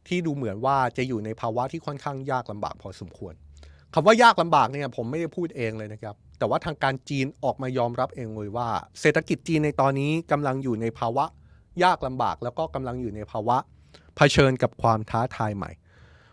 [0.09, 3.33] ที่ดูเหมือนว่าจะอยู่ในภาวะที่ค่อนข้างยากลำบากพอสมควร
[3.93, 8.67] คำว่ายากลำบากเนี่ยผมไม่ได้พูดเองเลยนะครับ แต่ว่าทางการจีนออกมายอมรับเองเลยว่า
[9.01, 11.25] เศรษฐกิจจีนในตอนนี้กำลังอยู่ในภาวะ
[11.83, 13.57] ยากลำบาก แล้วก็กำลังอยู่ในภาวะ
[14.15, 15.71] เผชิญกับความท้าทายใหม่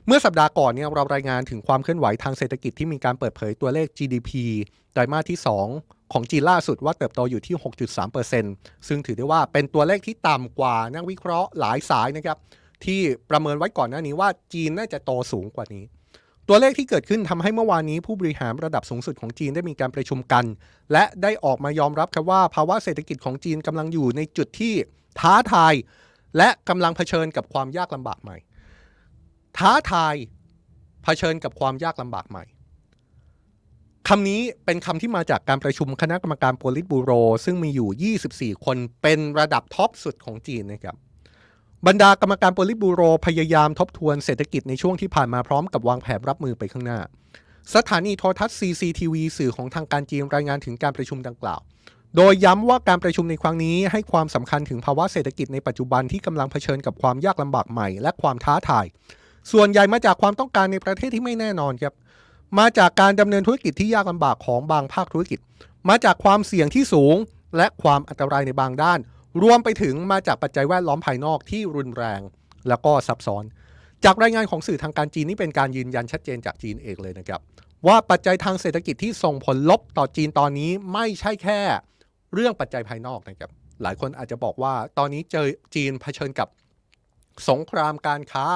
[0.06, 4.30] เมื่อสัปดาห์ก่อนเนี่ยเรารายงานถึงความเคลื่อนไหวทางเศรษฐกิจที่มีการเปิดเผยตัวเลข GDP
[4.92, 5.38] ไตรมาสที่
[5.74, 7.56] 2ของจีนล่าสุดว่าเติบโตอยู่ที่
[8.20, 12.38] 6.3%ซึ่งถือได้ว่าเป็นตัวเลขที่ต่ำกว่านักวิเคราะห์หลายสายนะครับ
[12.84, 15.84] ที่ประเมินไว้ก่อนหน้านี้ว่าจีนน่าจะโตสูงกว่านี้
[16.48, 20.44] ตัวเลขที่เกิดขึ้นทำให้เมื่อวานนี้ผู้บริหารระดับสูงสุดของจีนได้มีการประชุมกัน
[20.92, 24.74] และได้ออกมายอมรับครับว่าภาวะเศรษฐกิจของจีนกำลังอยู่ในจุดที่
[25.20, 25.74] ท้าทาย
[26.36, 28.36] และกำลังเผชิญกับความยากลำบากใหม่
[29.58, 30.14] ท้าทาย
[31.04, 32.44] เผชิญกับความยากลำบากใหม่
[34.08, 37.12] คำนี้เป็นคำที่มาจากการประชุมคณะกรรมการโพลิตบูโร
[37.44, 40.96] ซึ่งมีอยู่ 24 คนเป็นระดับท็อปสุดของจีนนะครับ
[41.86, 47.00] บรรดากรรมการโพลิตบูโรพยายามทบทวนเศรษฐกิจในช่วงที่ผ่านมาพร้อมกับวางแผนรับมือไปข้างหน้า
[47.74, 51.60] สถานีโทรทัศน์ CCTV สื่อของทางการจีนรายงานถึงการประชุมดังกล่าว
[52.16, 58.86] โดยย้ำว่าการประชุมในครั้งนี้ให้ความสำคัญถึงภาวะเศรษฐกิจในปัจจุบันที่กำลังเผชิญกับความยากลำบากใหม่ และความท้าทาย
[59.52, 61.94] ส่วนใหญ่มาจากความต้องการในประเทศที่ไม่แน่นอนครับ
[62.58, 65.38] มาจากการดำเนินธุรกิจที่ยากลำบากของบางภาคธุรกิจ
[65.88, 67.16] มาจากความเสี่ยงที่สูง
[67.56, 68.98] และความอันตรายในบางด้าน
[69.42, 72.20] รวมไปถึงมาจากปัจจัยแวดล้อมภายนอกที่รุนแรง
[72.68, 73.44] แล้วก็ซับซ้อน
[74.04, 77.40] จากรายงานของสื่อทางการจีนนี่เป็นการยืนยันชัดเจนจากจีนเองเลยนะครับ
[77.86, 81.60] ว่าปัจจัยทางเศรษฐกิจที่ส่งผลลบต่อจีนตอนนี้ไม่ใช่แค่
[82.34, 83.50] เรื่องปัจจัยภายนอกนะครับ
[83.82, 86.48] หลายคนอาจจะบอกว่าตอนนี้เจอจีนเผชิญกับ
[87.48, 88.46] สงครามการค้า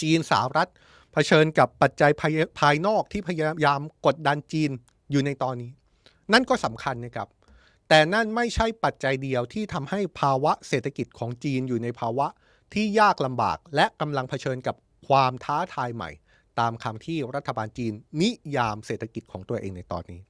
[0.00, 0.70] จีนสหรัฐ
[1.12, 4.70] เผชิญกับปัจจัยภายภายนอกที่พยายามกดดันจีน
[5.10, 5.70] อยู่ในตอนนี้
[6.32, 7.28] นั่นก็สำคัญนะครับ
[7.92, 12.26] แต่นั่นไม่ใช่ปัจจัยเดียวที่ทำให้ภาวะเศรษฐกิจของจีนอยู่ในภาวะ
[12.74, 14.76] ที่ยากลำบาก และกำลังเผชิญกับ
[15.08, 16.10] ความท้าทายใหม่
[16.60, 20.20] ตามคำที่รัฐบาลจีนนิยามเศรษฐกิจของตัวเองในตอนนี้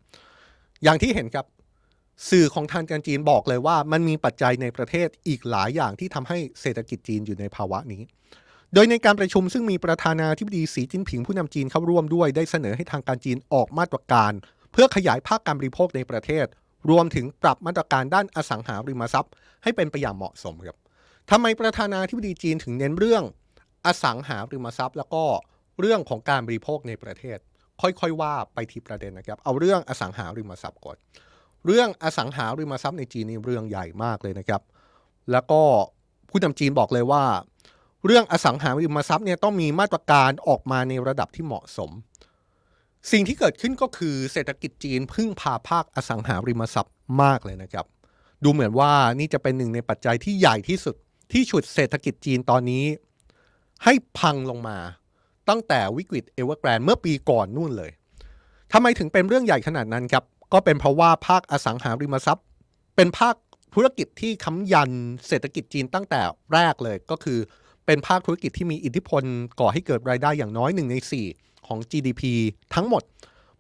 [0.83, 1.47] อย่างที่เห็นครับ
[2.31, 8.03] สื่อของทางการจีนบอกเลยว่า มันมีปัจจัยในประเทศอีกหลายอย่างที่ทำให้เศรษฐกิจจีนอยู่ในภาวะนี้
[8.75, 14.33] โดยในการประชุมซึ่งมีประธานาธิบดีสีจิ้นผิงผู้นำจีนเข้าร่วมด้วยได้เสนอให้ทางการจีนออกมาตรการ
[14.73, 16.47] เพื่อขยายภาคการบริโภคในประเทศ
[16.91, 20.77] รวมถึงปรับมาตรการด้านอสังหาริมทรัพย์ ให้เป็นไปอย่างเหมาะสมครับ
[21.31, 23.25] ทำไมประธานาธิบดีจีนถึงเน้นเรื่อง
[23.87, 25.25] อสังหาริมทรัพย์ แล้วก็
[25.81, 27.39] เรื่องของการบริโภคในประเทศ
[27.81, 30.97] ค่อยๆว่าไปทีประเด็นนะครับ เอาเรื่องอสังหาริมทรัพย์ก่อน
[31.67, 34.63] เรื่องอสังหาริมทรัพย์ในจีนนี่เรื่องใหญ่มากเลยนะครับ
[35.33, 35.61] แล้วก็
[36.31, 37.25] ผู้นำจีนบอกเลยว่า
[38.07, 41.91] เรื่องอสังหาริมทรัพย์เนี่ยต้องมีมาตรการออกมาในระดับที่เหมาะสม
[43.11, 47.87] สิ่งที่เกิดขึ้นก็คือเศรษฐกิจจีนพึ่งพาภาคอสังหาริมทรัพย์มากเลยนะครับ
[48.45, 50.97] ดูเหมือนว่านี่จะเป็นหนึ่งในปัจจัยที่ใหญ่ที่สุด
[51.33, 52.85] ที่ฉุดเศรษฐกิจจีนตอนนี้
[53.85, 54.79] ให้พังลงมา
[55.49, 57.91] ตั้งแต่วิกฤตเอเวอร์แกรนเมื่อปีก่อนนู่นเลย
[58.73, 62.47] ทำไมถึงเป็นเรื่องใหญ่ขนาดนั้นครับ ก็เป็นเพราะว่าภาคอสังหาริมทรัพย์
[62.97, 63.35] เป็นภาค
[63.75, 64.91] ธุรกิจที่ค้ำยัน
[65.29, 66.21] เศรษฐกิจจีนตั้งแต่
[66.53, 67.39] แรกเลยก็คือ
[67.87, 69.23] เป็นภาคธุรกิจที่มีอิทธิพล
[69.61, 70.97] ก่อให้เกิดรายได้อย่างน้อยหนึ่งใน
[71.29, 72.23] 4 ของ GDP
[72.75, 73.05] ทั้งหมด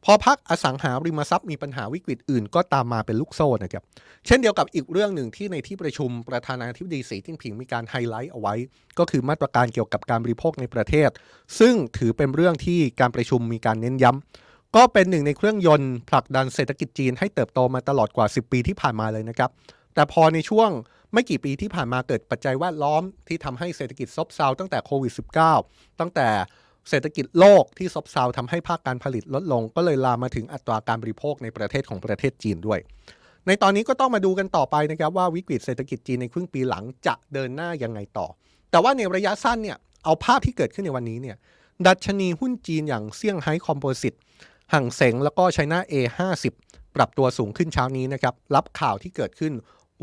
[0.04, 3.82] พอภาคอสังหาริมทรัพย์มีปัญหาวิกฤตอื่น ก็ตามมาเป็นลูกโซ่นะครับ
[4.26, 8.54] เช่นเดียวกับอีกเรื่องหนึ่งที่ในที่ประชุมประธานาธิบดีสีจิ้นผิงมีการไฮไลท์เอาไว้
[8.98, 11.10] ก็คือมาตรการเกี่ยวกับการบริโภคในประเทศ
[11.58, 19.50] ซึ่งถือเป็นเรื่องที่การประชุมมีการเน้นย้ำก็เป็นหนึ่งในเครื่องยนต์ผลักดันเศรษฐกิจจีนให้เติบโตมาตลอดกว่า 10 ปีที่ผ่านมาเลยนะครับ
[19.94, 20.70] แต่พอในช่วง
[21.12, 25.12] ไม่กี่ปีที่ผ่านมาเกิดปัจจัยแวดล้อมที่ทำให้เศรษฐกิจซบเซาตั้งแต่โควิด
[25.56, 26.28] -19 ตั้งแต่
[26.88, 32.78] เศรษฐกิจโลกที่ซบเซาทำให้ภาคการผลิตลดลง ก็เลยลามมาถึงอัตราการบริโภคในประเทศของประเทศจีนด้วย
[33.46, 38.26] ในตอนนี้ก็ต้องมาดูกันต่อไปนะครับว่าวิกฤตเศรษฐกิจจีนในครึ่งปีหลังจะเดินหน้ายังไงต่อ
[38.70, 41.36] แต่ว่าในระยะสั้นเนี่ยเอาภาพที่เกิดขึ้นในวันนี้เนี่ย
[41.86, 44.14] ดัชนีหุ้นจีนอย่างเซี่ยงไฮ้คอมโพสิต
[44.72, 46.44] ห่างเสงแล้วก็ไชน่า A50
[46.96, 49.52] ปรับตัวสูงขึ้นเช้านี้นะครับรับข่าวที่เกิดขึ้น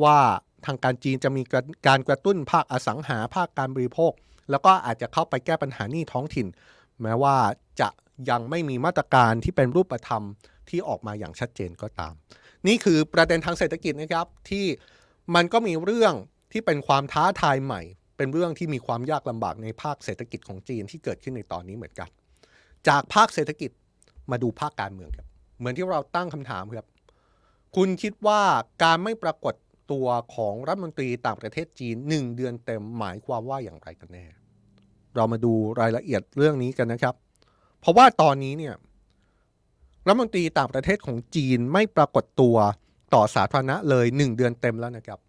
[0.03, 0.17] ว่า
[0.65, 1.41] ทางการจีนจะมี
[1.87, 4.11] การกระตุ้นภาคอสังหาภาคการบริโภค
[4.49, 6.47] แล้วก็อาจจะเข้าไปแก้ปัญหานี้ท้องถิ่น
[7.01, 7.35] แม้ว่า
[7.81, 7.89] จะ
[8.29, 10.23] ยังไม่มีมาตรการที่เป็นรูปธรรม
[10.69, 12.13] ที่ออกมาอย่างชัดเจนก็ตาม
[12.67, 14.65] นี่คือประเด็นทางเศรษฐกิจนะครับที่
[15.35, 16.13] มันก็มีเรื่อง
[16.51, 17.81] ที่เป็นความท้าทายใหม่
[18.17, 22.09] เป็นเรื่องที่มีความยากลำบากในภาคเศรษฐกิจของจีนที่เกิดขึ้นในตอนนี้เหมือนกัน
[22.87, 23.71] จากภาคเศรษฐกิจ
[24.31, 26.87] มาดูภาคการเมืองครับเหมือนที่เราตั้งคำถามครับ
[27.75, 28.41] คุณคิดว่า
[28.83, 29.55] การไม่ปรากฏ
[29.91, 34.25] ตัวของรัฐมนตรีต่างประเทศจีนหนึ่งเดือนเต็มหมายความว่าอย่างไรกันแน่
[35.17, 37.15] เรามาดูรายละเอียดเรื่องนี้กันนะครับ
[37.79, 38.73] เพราะว่าตอนนี้เนี่ย
[40.07, 42.55] รัฐมนตรีต่างประเทศของจีนไม่ปรากฏตัว
[43.13, 45.19] ต่อสาธารณะเลยหนึ่งเดือนเต็มแล้วนะครับ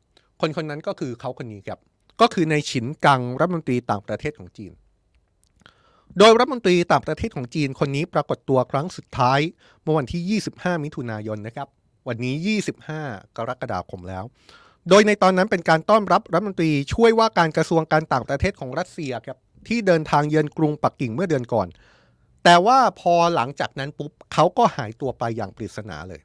[0.41, 1.79] คนคนนั้นก็คือเขาคนนี้ครับ
[2.21, 4.73] ก็คือในฉินกังรัฐมนตรีต่างประเทศของจีน
[6.19, 9.41] โดยรัฐมนตรีต่างประเทศของจีนคนนี้ปรากฏตัวครั้งสุดท้าย
[9.83, 11.69] เมื่อวันที่ 25 มิถุนายนนะครับ
[12.09, 12.35] วันนี้
[12.95, 14.25] 25 กรกฎาคมแล้ว
[14.89, 21.69] โดยในตอนนั้นเป็นการต้อนรับรัฐมนตรีช่วยว่าการกระทรวงการต่างประเทศของรัสเซียครับ ที่เดินทางเยือนกรุงปักกิ่งเมื่อเดือนก่อน
[22.45, 26.21] แต่ว่าพอหลังจากนั้นปุ๊บเขาก็หายตัวไปอย่างปริศนาเลย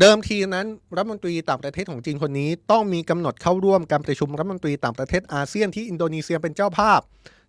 [0.00, 7.00] เดิมทีนั้นรัฐมนตรีต่างประเทศของจีนคนนี้ ต้องมีกำหนดเข้าร่วมการประชุมรัฐมนตรีต่างประเทศอาเซียนที่อินโดนีเซียเป็นเจ้าภาพ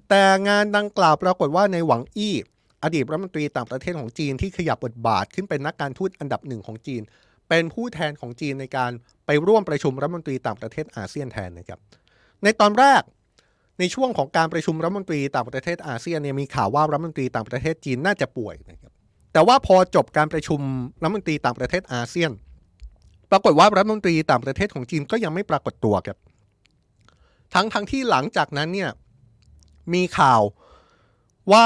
[0.10, 2.36] แต่งานดังกล่าวปรากฏว่าในหวังอี้
[2.84, 7.02] อดีตรัฐมนตรีต่างประเทศของจีนที่ขยับบทบาทขึ้นเป็นนักการทูตอันดับหนึ่งของจีน
[7.50, 8.92] เป็นผู้แทนของจีนในการ
[9.26, 11.80] ไปร่วมประชุมรัฐมนตรีต่างประเทศอาเซียนแทนนะครับ
[12.44, 13.02] ในตอนแรก
[13.80, 18.92] ในช่วงของการประชุมรัฐมนตรีต่างประเทศอาเซียนเนี่ยมีข่าวว่ารัฐมนตรีต่างประเทศจีนน่าจะป่วยนะครับ
[19.34, 20.60] แต่ว่าพอจบการประชุม
[21.02, 22.32] รัฐมนตรีต่างประเทศอาเซียน
[23.32, 26.18] ปรากฏว่ารัฐมนตรีต่างประเทศของจีนก็ยังไม่ปรากฏตัวครับ
[27.54, 28.92] ทั้งทั้งที่หลังจากนั้นเนี่ย
[29.94, 30.42] มีข่าว
[31.52, 31.66] ว่า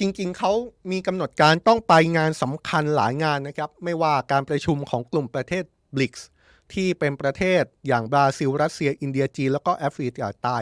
[0.00, 0.52] จริงๆ เขา
[0.90, 6.28] มีกำหนดการต้องไปงานสำคัญหลายงานนะครับ ไม่ว่าการประชุมของกลุ่มประเทศบลิกส์
[6.74, 10.58] ที่เป็นประเทศอย่างบราซิล รัสเซีย อินเดียจีนแล้วก็แอฟริกาใต้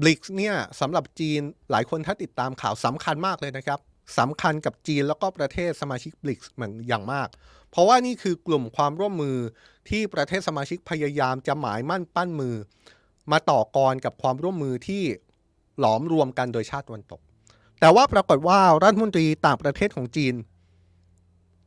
[0.00, 3.80] บลิกเนี่ยสำหรับจีนหลายคนถ้าติดตามข่าวสำคัญมากเลยนะครับ
[4.18, 7.28] สำคัญกับจีนแล้วก็ประเทศสมาชิกบลิกเหมือนอย่างมาก
[7.70, 9.36] เพราะว่านี่คือกลุ่มความร่วมมือ
[9.88, 12.54] ที่ประเทศสมาชิกพยายามจะหมายมั่นปั้นมือ
[13.32, 15.02] มาต่อกรกับความร่วมมือที่
[15.78, 17.20] หลอมรวมกันโดยชาติตะวันตก
[17.80, 20.34] แต่ว่าปรากฏว่ารัฐมนตรีต่างประเทศของจีน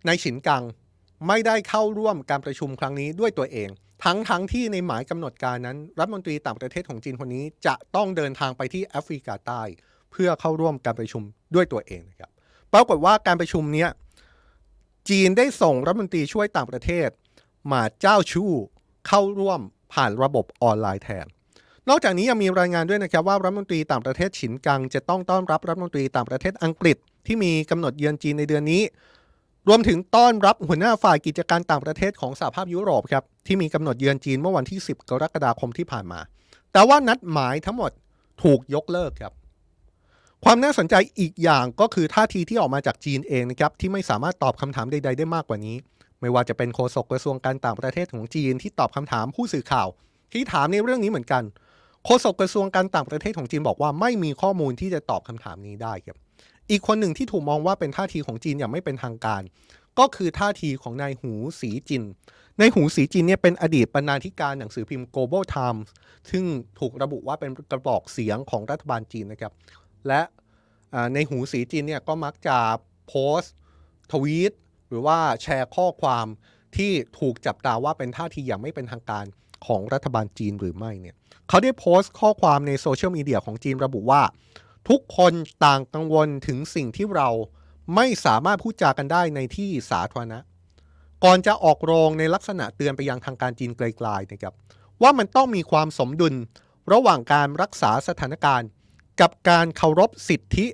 [0.05, 0.63] ในฉินกัง
[1.27, 3.69] ไม่ได้เข้าร่วมการประชุมครั้งนี้ด้วยตัวเอง
[4.03, 9.61] ทั้งทั้งที่ในหมายกำหนดการนั้น รัฐมนตรีต่างประเทศของจีนคนนี้ จะต้องเดินทางไปที่แอฟริกาใต้
[10.11, 11.23] เพื่อเข้าร่วมการประชุม
[11.55, 12.31] ด้วยตัวเองนะครับ
[12.73, 13.87] ปรากฏว่าการประชุมนี้
[15.09, 17.09] จีนได้ส่งรัฐมนตรีช่วยต่างประเทศ
[17.71, 18.51] มาเจ้าชู้
[19.07, 19.59] เข้าร่วม
[19.93, 21.25] ผ่านระบบออนไลน์แทน
[21.89, 28.81] นอกจากนี้ยังมีรายงานด้วยนะครับว่ารัฐมนตรีต่างประเทศฉินกัง จะต้องต้อนรับรัฐมนตรีต่างประเทศอังกฤษ ที่มีกำหนดเยือนจีนในเดือนนี้
[29.69, 36.19] รวมถึงต้อนรับหัวหน้าฝ่ายกิจการต่างประเทศของสหภาพยุโรปครับที่มีกำหนดเยือนจีนเมื่อวันที่ 10 กรกฎาคมที่ผ่านมา
[36.73, 37.91] แต่ว่านัดหมายทั้งหมด
[38.43, 39.33] ถูกยกเลิกครับ
[40.43, 45.75] ความน่าสนใจอีกอย่างก็คือท่าทีที่ออกมาจากจีนเองนะครับที่ไม่สามารถตอบคำถามใด ๆ ได้มากกว่านี้
[46.21, 49.87] ไม่ว่าจะเป็นโฆษกกระทรวงการต่างประเทศของจีนที่ตอบคำถามผู้สื่อข่าว
[50.33, 51.43] ที่ถามในเรื่องนี้เหมือนกัน
[52.05, 56.17] โฆษกกระทรวงการต่างประเทศของจีนบอกว่าไม่มีข้อมูลที่จะตอบคำถามนี้ได้ครับ
[56.71, 59.41] อีกคนหนึ่งที่ถูกมองว่าเป็นท่าทีของจีนอย่างไม่เป็นทางการ
[59.99, 61.31] ก็คือท่าทีของนายหู
[61.61, 62.03] สีจิน
[62.59, 65.87] นายหูสีจินเนี่ยเป็นอดีตบรรณาธิการหนังสือพิมพ์ Global Times
[66.29, 66.43] ซึ่ง
[66.79, 69.53] ถูกระบุว่าเป็นกระบอกเสียงของรัฐบาลจีนนะครับ
[70.07, 70.21] และ
[71.13, 72.57] ในหูสีจีนเนี่ยก็มักจะ
[73.07, 73.53] โพสต์
[74.11, 74.51] ทวีต
[74.89, 76.25] หรือว่าแชร์ข้อความ
[76.77, 79.25] ที่ถูกจับตาว่าเป็นท่าทีอย่างไม่เป็นทางการ
[79.67, 81.15] ของรัฐบาลจีนหรือไม่เนี่ย
[81.49, 84.21] เขาได้โพสต์ข้อความในโซเชียลมีเดียของจีนระบุว่า
[84.89, 85.33] ทุกคน
[85.65, 87.29] ต่างกังวลถึงสิ่งที่เรา
[87.95, 90.39] ไม่สามารถพูดจากันได้ในที่สาธารณะ
[91.23, 94.53] ก่อนจะออกโรงในลักษณะเตือนไปยังทางการจีนไกลๆนะครับ
[95.01, 96.35] ว่ามันต้องมีความสมดุล
[96.91, 98.69] ระหว่างการรักษาสถานการณ์
[99.21, 100.65] กับการเคารพสิทธิ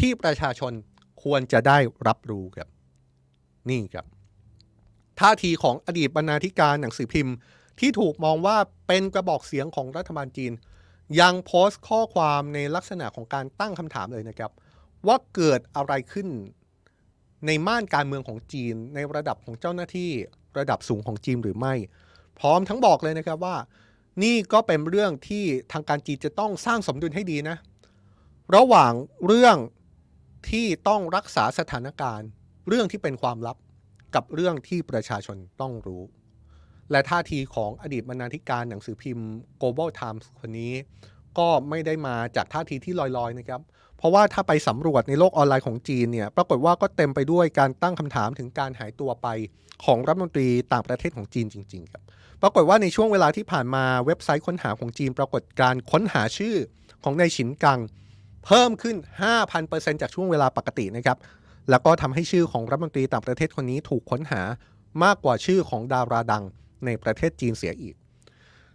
[0.00, 0.72] ที่ประชาชน
[1.22, 2.68] ควรจะได้รับรู้ครับ
[3.68, 4.06] นี่ครับ
[5.20, 7.34] ท่าทีของอดีตบรรณาธิการหนังสือพิมพ์
[7.80, 8.56] ที่ถูกมองว่า
[8.86, 10.52] เป็นกระบอกเสียงของรัฐบาลจีน
[11.20, 14.50] ยังโพสต์ข้อความในลักษณะของการตั้งคำถามเลยนะครับ
[15.06, 16.28] ว่าเกิดอะไรขึ้น
[17.46, 20.10] ในม่านการเมืองของจีน ในระดับของเจ้าหน้าที่
[20.58, 21.74] ระดับสูงของจีนหรือไม่
[22.38, 23.56] พร้อมทั้งบอกเลยนะครับว่า
[24.22, 27.56] นี่ก็เป็นเรื่องที่ทางการจีนจะต้องสร้างสมดุลให้ดีนะ
[28.56, 28.92] ระหว่าง
[29.26, 29.56] เรื่อง
[30.50, 32.28] ที่ต้องรักษาสถานการณ์
[32.68, 33.56] เรื่องที่เป็นความลับ
[34.14, 36.02] กับเรื่องที่ประชาชนต้องรู้
[36.90, 39.28] และท่าทีของอดีตบรรณาธิการหนังสือพิมพ์
[39.60, 40.72] Global Times คนนี้
[41.38, 43.60] ก็ไม่ได้มาจากท่าทีที่ลอยๆนะครับ
[43.96, 49.28] เพราะว่าถ้าไปสำรวจในโลกออนไลน์ของจีนเนี่ย ปรากฏว่าก็เต็มไปด้วยการตั้งคำถามถึงการหายตัวไป
[49.84, 52.02] ของรัฐมนตรีต่างประเทศของจีนจริง ๆ ครับ
[52.42, 56.56] ปรากฏว่าในช่วงเวลาที่ผ่านมาเว็บไซต์ค้นหาของจีน ปรากฏการค้นหาชื่อ
[57.04, 57.80] ของนายฉินกัง
[58.46, 58.96] เพิ่มขึ้น
[59.48, 61.18] 5,000%จากช่วงเวลาปกตินะครับ
[61.70, 64.42] แล้วก็ทำให้ชื่อของรัฐมนตรีต่างประเทศคนนี้ถูกค้นหา
[65.04, 66.44] มากกว่าชื่อของดาราดัง
[66.86, 67.94] ในประเทศจีนเสียอีก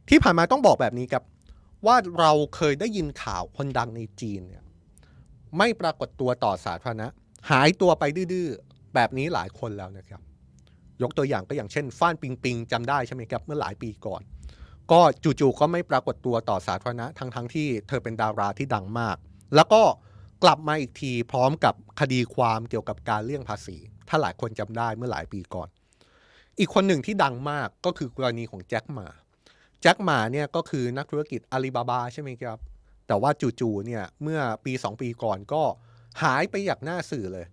[0.10, 1.24] ที่ผ่านมาต้องบอกแบบนี้ครับ
[1.86, 4.64] ว่าเราเคยได้ยินข่าวคนดังในจีนเนี่ย
[5.58, 7.08] ไม่ปรากฏตัวต่อสาธารณะ
[7.51, 8.03] หายตัวไป
[8.34, 10.22] ดื้อๆแบบนี้หลายคนแล้วนะครับ
[11.01, 14.22] ยกตัวอย่างก็อย่างเช่น ฟ้านปิงปิงจำได้ใช่ไหมครับเมื่อหลายปีก่อน
[14.91, 19.18] ก็จู่ๆก็ไม่ปรากฏตัวต่อสาธารณะทั้งๆทที่เธอเป็นดาราที่ดังมาก
[19.55, 19.82] แล้วก็
[20.43, 23.78] กลับมาอีกทีพร้อมกับคดีความเกี่ยวกับการเลี่ยงภาษี
[24.10, 25.68] ถ้าหลายคนจำได้เมื่อหลายปีก่อน
[26.60, 29.08] อีกคนหนึ่งที่ดังมากก็คือกรณีของแจ็คหมา
[29.82, 32.60] แจ็คหมาเนี่ยก็คือนักธุรกิจอาลีบาบาใช่ไหมครับ
[33.08, 35.64] แต่ว่าจู่ๆเนี่ยเมื่อปี 2 ปีก่อนก็
[36.24, 37.45] หายไปอย่างหน้าสื่อเลย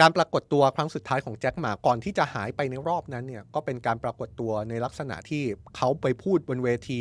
[0.00, 5.44] การปรากฏตัวครั้งสุดท้ายของแจ็คหมาก่อนที่จะหายไปในรอบนั้นเนี่ยก็เป็นการปรากฏตัวในลักษณะที่
[5.76, 7.00] เขาไปพูดบนเวที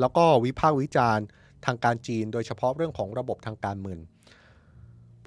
[0.00, 1.26] แล้วก็วิพากษ์วิจารณ์
[1.66, 3.98] ทางการจีน โดยเฉพาะเรื่องของระบบทางการเมือง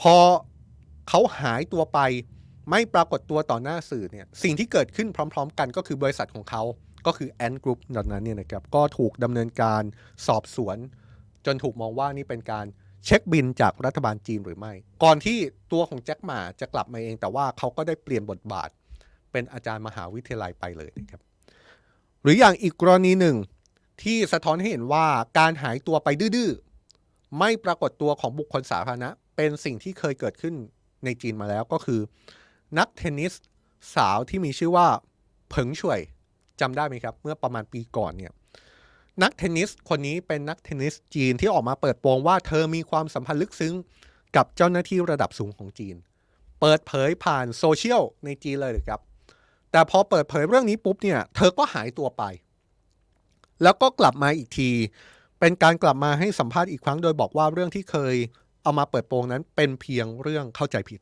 [0.02, 0.16] พอ
[1.10, 2.00] เขาหายตัวไป
[2.70, 6.64] ไม่ปรากฏตัวต่อหน้าสื่อเนี่ยสิ่งที่เกิดขึ้นพร้อม ๆ กันก็คือบริษัทของเขา
[7.06, 9.84] ก็คือแอนกรุ๊ปนั้นเนี่ยนะครับก็ถูกดำเนินการ
[10.28, 10.78] สอบสวน
[11.46, 12.66] จนถูกมองว่านี่เป็นการ
[13.06, 15.38] เช็คบินจากรัฐบาลจีนหรือไม่ ก่อนที่
[15.72, 18.70] ตัวของแจ็คหมาจะกลับมาเอง แต่ว่าเขาก็ได้เปลี่ยนบทบาท
[19.32, 21.22] เป็นอาจารย์มหาวิทยาลัยไปเลยนะครับ
[22.22, 23.36] หรืออย่างอีกกรณีหนึ่ง
[24.04, 25.06] ที่สะท้อนให้เห็นว่า
[25.40, 30.56] การหายตัวไปดื้อๆไม่ปรากฏตัวของบุคคลสาธารณะเป็นสิ่งที่เคยเกิดขึ้น
[31.06, 32.00] ในจีนมาแล้วก็คือ
[32.78, 33.34] นักเทนนิส
[33.96, 34.88] สาวที่มีชื่อว่า
[35.50, 36.00] เผิงช่วย
[36.62, 38.34] จำได้ไหมครับ เมื่อประมาณปีก่อนเนี่ย
[39.24, 43.74] นักเทนนิสคนนี้เป็นนักเทนนิสจีนที่ออกมาเปิดโปงว่าเธอมีความสัมพันธ์ลึกซึ้ง
[44.36, 45.96] กับเจ้าหน้าที่ระดับสูงของจีน
[46.62, 49.02] เปิดเผยผ่านโซเชียลในจีนเลยครับ
[49.72, 52.24] แต่พอเปิดเผยเรื่องนี้ปุ๊บเนี่ย เธอก็หายตัวไป
[53.64, 54.70] แล้วก็กลับมาอีกที
[55.40, 58.16] เป็นการกลับมาให้สัมภาษณ์อีกครั้งโดยบอกว่าเรื่องที่เคย
[58.64, 61.00] เอามาเปิดโปงนั้นเป็นเพียงเรื่องเข้าใจผิด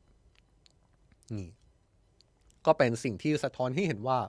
[1.38, 1.49] นี่
[2.65, 4.19] ก็เป็นสิ่งที่สะท้อนให้เห็นว่า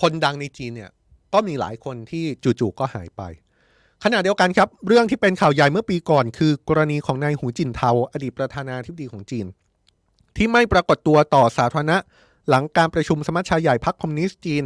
[0.00, 0.90] คนดังในจีนเนี่ย
[1.32, 2.24] ก็มีหลายคนที่
[2.60, 3.22] จู่ๆก็หายไป
[4.04, 9.46] ขณะเดียวกันครับ เรื่องที่เป็นข่าวใหญ่เมื่อปีก่อน คือกรณีของนายหูจินเทา อดีตประธานาธิบดีของจีน
[10.36, 11.98] ที่ไม่ปรากฏตัวต่อสาธารณะ
[12.48, 14.64] หลังการประชุมสมัชชาใหญ่พรรคคอมมิวนิสต์จีน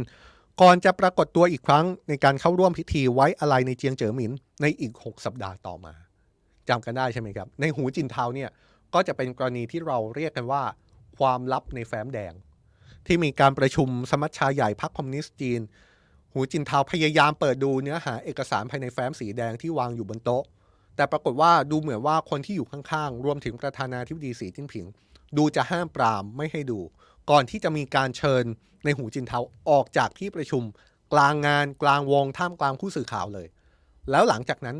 [0.61, 5.93] ก่อนจะปรากฏตัวอีกครั้ง ในการเข้าร่วมพิธีไว้อะไรในเจียงเจ๋อหมินในอีก 6 สัปดาห์ต่อมา
[6.69, 8.49] จำกันได้ใช่ไหมครับ ในหูจินเทาเนี่ย
[8.93, 10.63] ก็จะเป็นกรณีที่เราเรียกกันว่า
[11.17, 12.33] ความลับในแฟ้มแดง
[13.05, 15.61] ที่มีการประชุมสมัชชาใหญ่พรรคคอมมิวนิสต์จีน
[16.31, 20.43] หูจินเทาพยายามเปิดดูเนื้อหาเอกสารภายในแฟ้มสีแดงที่วางอยู่บนโต๊ะ
[20.95, 24.85] แต่ปรากฏว่าดูเหมือนว่าคนที่อยู่ข้างๆ รวมถึงประธานาธิบดีสีจิ้นผิง
[25.37, 26.79] ดูจะห้ามปรามไม่ให้ดู
[27.29, 28.43] ก่อนที่จะมีการเชิญ
[28.85, 30.63] ในหูจินเทาออกจากที่ประชุม
[31.13, 33.47] กลางงานกลางวงท่ามกลางผู้สื่อข่าวเลย
[34.11, 34.77] แล้วหลังจากนั้น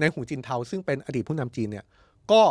[0.00, 1.86] ในหูจินเทาซึ่งเป็นอดีตผู้นำจีนเนี่ย
[2.32, 2.42] ก็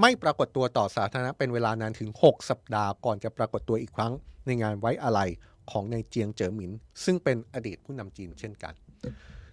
[0.00, 4.12] ไม่ปรากฏตัวต่อสาธารณะเป็นเวลานานถึง 6 สัปดาห์ก่อนจะปรากฏตัวอีกครั้ง
[4.46, 5.30] ในงานไว้อาลัย
[5.70, 6.72] ของในเจียงเจ๋อหมิน
[7.04, 8.74] ซึ่งเป็นอดีตผู้นำจีนเช่นกัน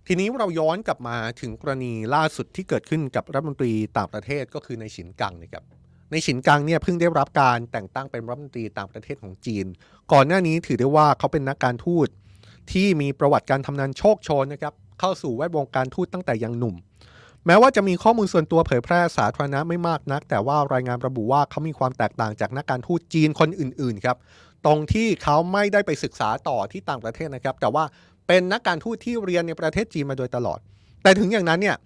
[0.08, 5.64] ทีนี้เราย้อนกลับมาถึงกรณีล่าสุดที่เกิดขึ้นกับรัฐมนตรีต่างประเทศก็คือในฉินกังนะครับ
[6.12, 9.66] ในฉินกังเนี่ยเพิ่งได้รับการแต่งตั้งเป็นรัฐมนตรีต่างประเทศของจีน
[10.12, 12.08] ก่อนหน้านี้ถือได้ว่าเขาเป็นนักการทูต
[12.72, 16.76] ที่มีประวัติการทำงานโชคโชนนะครับเข้าสู่แวดวงการทูตตั้งแต่ยังหนุ่ม
[17.46, 24.18] แม้ว่าจะมีข้อมูลส่วนตัวเผยแพร่สาธารณะไม่มากนัก แต่ว่ารายงานระบุว่าเขามีความแตกต่างจากนักการทูตจีนคนอื่น ๆ ครับ
[24.66, 27.84] ตรงที่เขาไม่ได้ไปศึกษาต่อที่ต่างประเทศนะครับ แต่ว่า
[28.28, 30.60] เป็นนักการทูตที่เรียนในประเทศจีนมาโดยตลอด
[31.04, 31.78] แต่ถึงอย่างนั้นเนี่ย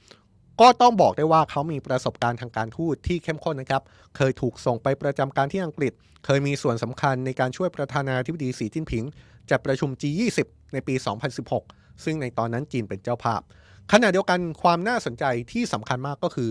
[0.62, 3.84] ก็ต้องบอกได้ว่าเขามีประสบการณ์ทางการทูตที่เข้มข้นนะครับ
[4.16, 5.94] เคยถูกส่งไปประจำการที่อังกฤษ
[6.26, 9.04] เคยมีส่วนสำคัญในการช่วยประธานาธิบดีสีจิ้นผิง
[9.50, 10.40] จัดประชุม G20
[10.74, 10.96] ในปี
[11.50, 13.42] 2016 ซึ่งในตอนนั้นจีนเป็นเจ้าภาพ
[13.92, 16.50] ขณะเดียวกันความน่าสนใจที่สำคัญมากก็คือ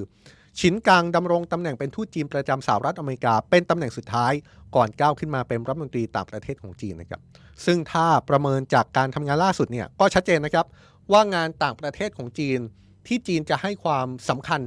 [0.60, 4.32] ฉินกังดำรงตำแหน่งเป็นทูตจีนประจำสหรัฐอเมริกา เป็นตำแหน่งสุดท้าย
[4.76, 7.20] ก่อนก้าวขึ้นมาเป็นรัฐมนตรีต่างประเทศของจีนนะครับ
[7.66, 10.66] ซึ่งถ้าประเมินจากการทำงานล่าสุดเนี่ยก็ชัดเจนนะครับ
[11.12, 12.58] ว่างานต่างประเทศของจีน
[13.06, 14.60] ที่จีนจะให้ความสำคัญ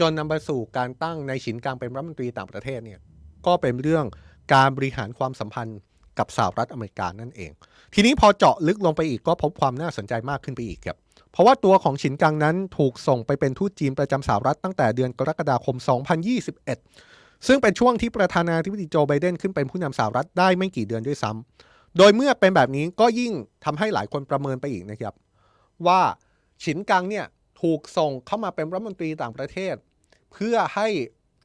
[0.00, 3.00] จนนำไปสู่การตั้งในฉินกังเป็นรัฐมนตรีต่างประเทศเนี่ย
[3.46, 4.04] ก็เป็นเรื่อง
[4.54, 5.78] การบริหารความสัมพันธ์
[6.18, 7.50] กับสหรัฐอเมริกานั่นเอง
[7.94, 10.96] ทีนี้พอเจาะลึกลงไปอีกก็พบความน่าสนใจมากขึ้นไปอีกครับ
[11.36, 15.76] เพราะว่าตัวของฉินกังนั้นถูกส่งไปเป็นทูตจีนประจำสหรัฐตั้งแต่เดือนกรกฎาคม
[16.60, 23.32] 2021 ซึ่งเป็นช่วงที่ประธานาธิบดีโจไบเดนขึ้นเป็นผู้นำสหรัฐได้ไม่กี่เดือนด้วยซ้ำโดยเมื่อเป็นแบบนี้ก็ยิ่ง
[23.64, 25.14] ทำให้หลายคนประเมินไปอีกนะครับ
[25.86, 26.00] ว่า
[26.64, 27.26] ฉินกังเนี่ย
[27.62, 29.74] ถูกส่งเข้ามาเป็นรัฐมนตรีต่างประเทศ
[30.32, 30.88] เพื่อให้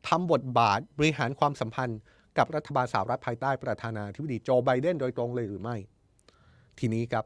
[0.09, 1.99] ทำบทบาทบริหารความสัมพันธ์
[2.37, 5.77] กับรัฐบาลสหรัฐภายใต้ประธานาธิบดีโจไบเดนโดยตรงเลยหรือไม่
[6.79, 7.25] ทีนี้ครับ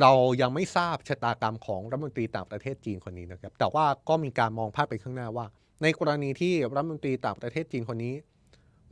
[0.00, 5.46] เรายังไม่ทราบชะตากรรมของรัฐมนตรีต่างประเทศจีนคนนี้นะครับ แต่ว่าก็มีการมองภาพไปข้างหน้าว่า
[5.82, 8.14] ในกรณีที่รัฐมนตรีต่างประเทศจีนคนนี้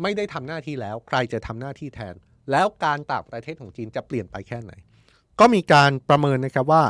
[0.03, 2.15] ไม่ได้ทำหน้าที่แล้ว ใครจะทำหน้าที่แทน
[2.51, 4.73] แล้วการต่างประเทศของจีนจะเปลี่ยนไปแค่ไหน
[5.41, 6.83] ก็มีการประเมินนะครับว่า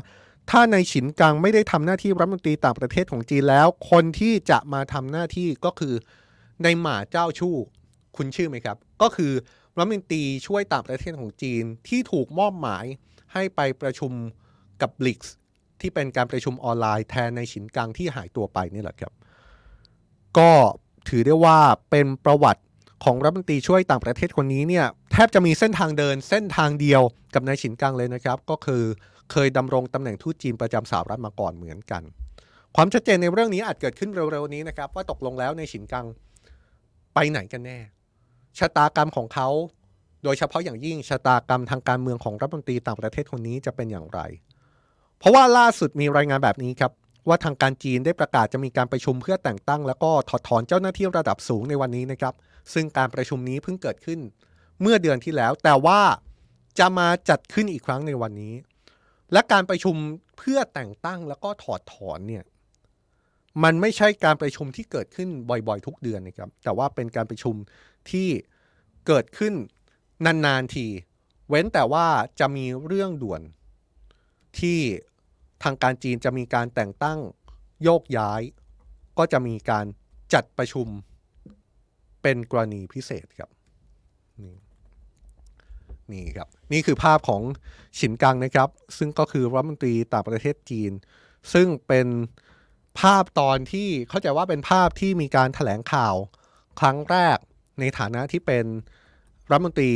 [0.50, 5.94] ถ้าในฉินกังไม่ได้ทำหน้าที่รัฐมนตรีต่างประเทศของจีนแล้ว คนที่จะมาทำหน้าที่ก็คือ
[6.62, 7.54] ในหมาเจ้าชู้
[8.16, 9.32] คุณชื่อไหมครับ ก็คือ
[9.76, 12.84] รัฐมนตรีช่วยต่างประเทศของจีนที่ถูกมอบหมาย
[13.32, 14.12] ให้ไปประชุม
[14.82, 15.34] กับบลิกส์
[15.80, 19.12] ที่เป็นการประชุมออนไลน์แทนในฉินกังที่หายตัวไปนี่แหละครับ
[20.38, 20.50] ก็
[21.08, 21.58] ถือได้ว่า
[21.90, 22.62] เป็นประวัติ
[23.04, 27.02] ของรัฐมนตรีช่วยต่างประเทศคนนี้เนี่ยแทบจะมีเส้นทางเดินเส้นทางเดียว
[27.34, 28.82] กับนายฉินกังเลยนะครับ ก็คือ
[29.32, 32.02] เคยดำรงตำแหน่งทูตจีนประจำสหรัฐมาก่อนเหมือนกัน
[32.76, 36.06] ความชัดเจนในเรื่องนี้อาจเกิดขึ้นเร็วๆนี้นะครับ ว่าตกลงแล้วในฉินกัง
[37.14, 37.78] ไปไหนกันแน่
[38.58, 39.48] ชะตากรรมของเขา
[40.24, 44.20] โดยเฉพาะอย่างยิ่งชะตากรรมทางการเมืองของรัฐมนตรีต่างประเทศคนนี้จะเป็นอย่างไร
[45.18, 46.92] เพราะว่าล่าสุดมีรายงานแบบนี้ครับ
[47.28, 52.34] ว่าทางการจีนได้ประกาศจะมีการประชุมเพื่อแต่งตั้ง แล้วก็ถอดถอนเจ้าหน้าที่ระดับสูงในวันนี้นะครับ
[52.72, 54.20] ซึ่งการประชุมนี้เพิ่งเกิดขึ้น
[54.80, 56.00] เมื่อเดือนที่แล้ว แต่ว่า
[56.78, 58.54] จะมาจัดขึ้นอีกครั้งในวันนี้
[59.32, 59.96] และการประชุม
[60.38, 62.44] เพื่อแต่งตั้งแล้วก็ถอดถอนเนี่ย
[63.64, 67.54] มันไม่ใช่การประชุมที่เกิดขึ้นบ่อยๆ ทุกเดือนนะครับ แต่ว่าเป็นการประชุม
[68.10, 68.28] ที่
[69.06, 69.54] เกิดขึ้น
[70.24, 70.86] นานๆที
[71.48, 72.06] เว้นแต่ว่า
[72.40, 73.42] จะมีเรื่องด่วน
[74.58, 74.78] ที่
[75.62, 77.18] ทางการจีนจะมีการแต่งตั้ง
[77.82, 78.40] โยกย้าย
[79.18, 79.86] ก็จะมีการ
[80.32, 80.88] จัดประชุม
[82.22, 83.50] เป็นกรณีพิเศษครับ
[84.40, 84.54] นี่
[86.12, 87.42] นี่ครับนี่คือภาพของ
[87.98, 90.92] ฉินกังนะครับ ซึ่งก็คือรัฐมนตรีต่างประเทศจีน
[91.52, 92.06] ซึ่งเป็น
[93.00, 96.14] ภาพตอนที่เข้าใจว่าเป็นภาพที่มีการถแถลงข่าว
[96.80, 97.38] ครั้งแรก
[97.80, 98.66] ในฐานะที่เป็น
[99.50, 99.92] รัฐมนตรี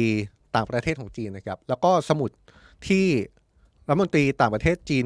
[0.54, 2.30] ต่างประเทศของจีนนะครับ แล้วก็สมุด
[2.88, 3.06] ที่
[3.88, 5.04] รัฐมนตรีต่างประเทศจีน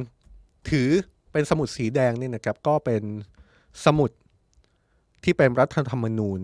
[0.71, 0.89] ถือ
[1.33, 3.03] เป็นสมุดสีแดงนี่นะครับ ก็เป็น
[3.85, 4.11] สมุด
[5.25, 6.41] ที่เป็นรัฐธรรมนูญ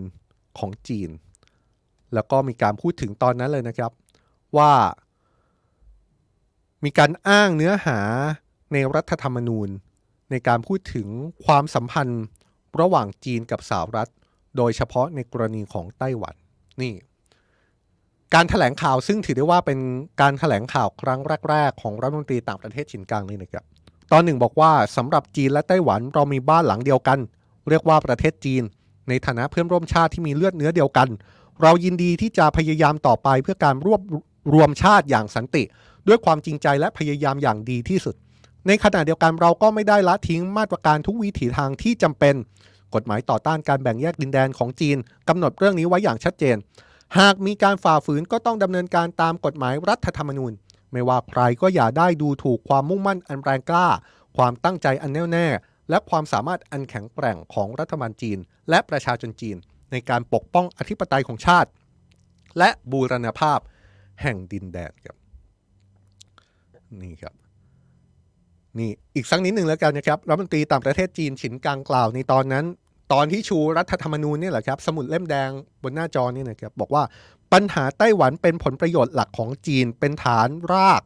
[0.59, 1.09] ของจีน
[2.13, 3.91] แล้วก็มีการพูดถึงตอนนั้นเลยนะครับ
[4.57, 4.73] ว่า
[6.83, 7.99] มีการอ้างเนื้อหา
[8.73, 9.69] ในรัฐธรรมนูญ
[10.31, 11.07] ในการพูดถึง
[11.45, 12.23] ความสัมพันธ์
[12.81, 14.09] ระหว่างจีนกับสหรัฐ
[14.57, 16.35] โดยเฉพาะในกรณีของไต้หวัน
[16.81, 16.93] นี่
[18.35, 19.79] การถแถลงข่าวซึ่งถือได้ว่าเป็น
[20.21, 21.19] การถแถลงข่าวครั้ง
[21.49, 23.63] แรก ๆ ของรัฐมนตรีต่างประเทศฉินกังนี่นะครับ
[24.11, 27.19] ตอนหนึ่งบอกว่าสำหรับจีนและไต้หวันเรามีบ้านหลังเดียวกัน
[27.69, 28.63] เรียกว่าประเทศจีน
[29.09, 31.07] ในฐานะเพื่อนร่วมชาติที่มีเลือดเนื้อเดียวกัน
[31.61, 34.01] เรายินดีที่จะพยายามต่อไปเพื่อการรวบ
[34.53, 35.63] รวมชาติอย่างสันติ
[36.07, 38.15] ด้วยความจริงใจและพยายามอย่างดีที่สุด
[38.67, 42.35] ในขณะเดียวกันเราก็ไม่ได้ละทิ้งมาตรการทุกวิถีทางที่จำเป็น
[42.95, 44.97] กฎหมายต่อต้านการแบ่งแยกดินแดนของจีน
[45.29, 46.55] กำหนดเรื่องนี้ไว้อย่างชัดเจน
[47.19, 50.53] หากมีการฝ่าฝืนก็ต้องดำเนินการตามกฎหมายรัฐธรรมนูญ
[50.91, 53.87] ไม่ว่าใครก็อย่าได้ดูถูกความมุ่งมั่นอันแรงกล้า
[54.37, 55.47] ความตั้งใจอันแน่วแน่
[55.89, 58.37] และความสามารถอันแข็งแกร่งของรัฐบาลจีน
[58.69, 59.57] และประชาชนจีน
[59.91, 61.69] ในการปกป้องอธิปไตยของชาติ
[62.57, 63.59] และบูรณภาพ
[64.21, 65.17] แห่งดินแดนครับ
[67.01, 67.33] นี่ครับ
[68.79, 72.65] นี่อีกสักนิดหนึ่งแล้วกันนะครับรัฐมนตรีต่างประเทศจีนฉินกังกล่าวในตอนนั้น
[73.11, 75.49] ตอนที่ชูรัฐธรรมนูญเนี่ยแหละครับ สมุดเล่มแดง
[75.83, 77.03] บนหน้าจอนี่นะครับบอกว่า
[77.53, 81.01] ปัญหาไต้หวันเป็นผลประโยชน์หลักของจีน เป็นฐานราก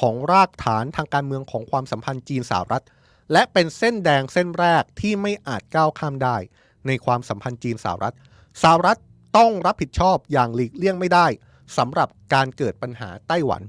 [0.00, 2.84] ของรากฐานทางการเมืองของความสัมพันธ์จีนสหรัฐ
[3.32, 6.36] และเป็นเส้นแดงเส้นแรกที่ไม่อาจก้าวข้ามได้
[6.86, 8.14] ในความสัมพันธ์จีนสหรัฐ
[8.62, 8.98] สหรัฐ
[9.36, 11.26] ต้องรับผิดชอบอย่างหลีกเลี่ยงไม่ได้
[11.78, 13.62] สำหรับการเกิดปัญหาไต้หวัน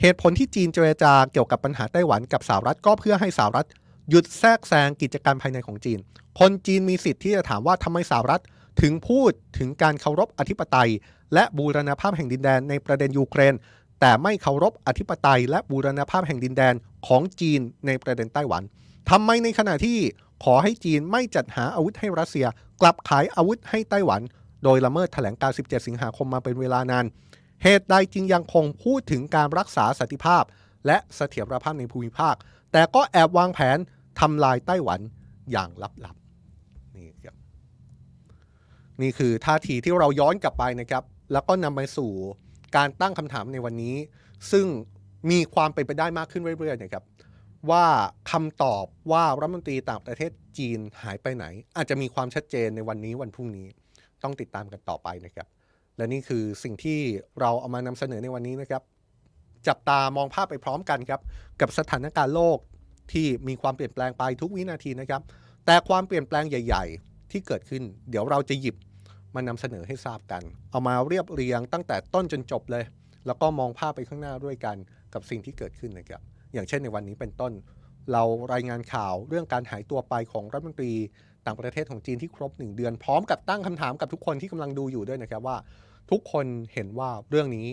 [0.00, 3.66] เหตุผลที่จีนเจรจาเกี่ยวกับปัญหาไต้หวันกับสหรัฐก็เพื่อให้สหรัฐ
[4.10, 5.98] หยุดแทรกแซงกิจการภายในของจีน
[6.38, 8.42] คนจีนมีสิทธิ์ที่จะถามว่าทำไมสหรัฐ
[8.80, 10.90] ถึงพูดถึงการเคารพอธิปไตย
[11.34, 13.54] และบูรณภาพแห่งดินแดนในประเด็นยูเครน
[14.00, 16.74] แต่ไม่เคารพอธิปไตย และบูรณภาพแห่งดินแดน
[17.06, 18.62] ของจีนในประเด็นไต้หวัน
[19.10, 19.98] ทำไมในขณะที่
[20.44, 22.46] ขอให้จีนไม่จัดหาอาวุธให้รัสเซีย
[22.80, 24.20] กลับขายอาวุธให้ไต้หวัน
[24.64, 27.04] โดยละเมิดแถลงการ 17 สิงหาคมมาเป็นเวลานาน
[27.62, 30.44] เหตุใดจึงยังคงพูดถึงการรักษาสันติภาพ
[30.86, 32.34] และเสถียรภาพในภูมิภาค
[32.72, 33.78] แต่ก็แอบวางแผน
[34.20, 35.00] ทำลายไต้หวัน
[35.52, 35.70] อย่าง
[36.04, 37.36] ลับๆนี่ครับ
[39.02, 42.10] นี่คือท่าทีที่เราย้อนกลับไปนะครับ แล้วก็นำไปสู่
[42.76, 43.96] การตั้งคำถามในวันนี้
[44.52, 44.66] ซึ่ง
[45.30, 47.04] มีความเป็นไปได้มากขึ้นเรื่อยๆนะครับ
[47.70, 47.84] ว่า
[48.30, 51.44] คำตอบว่ารัฐมนตรีต่างประเทศจีนหายไปไหน
[51.76, 53.66] อาจจะมีความชัดเจนในวันนี้วันพรุ่งนี้
[54.22, 55.46] ต้องติดตามกันต่อไปนะครับ
[55.96, 56.98] และนี่คือสิ่งที่
[57.40, 58.82] เราเอามานำเสนอในวันนี้นะครับ
[59.68, 61.20] จับตามองภาพไปพร้อมกันครับ
[61.60, 62.58] กับสถานการณ์โลก
[63.12, 65.22] ที่มีความเปลี่ยนแปลงไปทุกวินาทีนะครับ
[65.66, 68.76] แต่ความเปลี่ยนแปลงใหญ่ ๆ ที่เกิดขึ้น เดี๋ยวเราจะหยิบ
[69.34, 72.84] มานำเสนอให้ทราบกัน เอามาเรียบเรียงตั้งแต่ต้นจนจบเลย
[73.26, 74.76] แล้วก็มองภาพไปข้างหน้าด้วยกัน
[75.14, 76.20] กับสิ่งที่เกิดขึ้นนะครับ
[76.52, 77.52] อย่างเช่นในวันนี้เป็นต้น
[78.12, 80.92] เรารายงานข่าวเรื่องการหายตัวไปของรัฐมนตรี
[81.46, 85.56] ต่างประเทศของจีนที่ครบ 1 เดือน พร้อมกับตั้งคำถามกับทุกคนที่กำลังดูอยู่ด้วยนะครับว่า
[86.10, 87.68] ทุกคนเห็นว่าเรื่องนี้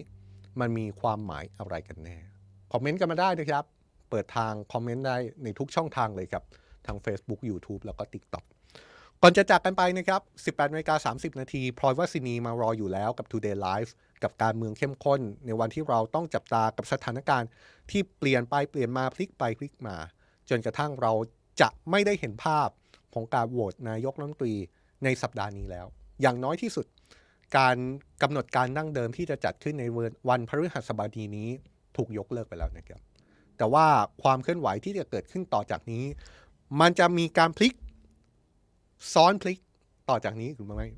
[0.60, 2.18] มันมีความหมายอะไรกันแน่
[2.72, 3.64] คอมเมนต์กันมาได้นะครับ
[4.10, 6.44] เปิดทางคอมเมนต์ได้ในทุกช่องทางเลยครับ
[6.88, 8.44] ทาง Facebook YouTube แล้วก็ TikTok
[9.22, 10.22] ก่อนจะจากกันไปนะครับ
[10.58, 13.92] 18นาฬิกา30 นาทีพลอยวาสินีมารออยู่แล้วกับ Today Live
[14.24, 17.50] กับการเมืองเข้มข้น ในวันที่เราต้องจับตากับสถานการณ์
[17.92, 19.96] ที่เปลี่ยนไปเปลี่ยนมาพลิกไปพลิกมา
[20.50, 21.14] จนกระทั่งเรา
[21.62, 22.70] จะไม่ได้เห็นภาพ
[23.14, 24.56] ของการโหวตนายกรัฐมนตรี
[25.04, 25.86] ในสัปดาห์นี้แล้ว
[26.22, 26.86] อย่างน้อยที่สุด
[27.58, 27.78] การ
[28.22, 29.86] กำหนดการนั่งเดิมที่จะจัดขึ้นใน
[30.30, 31.50] วันพฤหัสบดีนี้
[31.98, 33.02] ถูกยกเลิกไปแล้วนะครับ
[33.58, 33.86] แต่ว่า
[34.24, 36.06] ความเคลื่อนไหวที่จะเกิดขึ้นต่อจากนี้
[36.80, 37.74] มันจะมีการพลิก
[39.14, 39.60] ซ้อนพลิก
[40.10, 40.90] ต่อจากนี้หรือไม่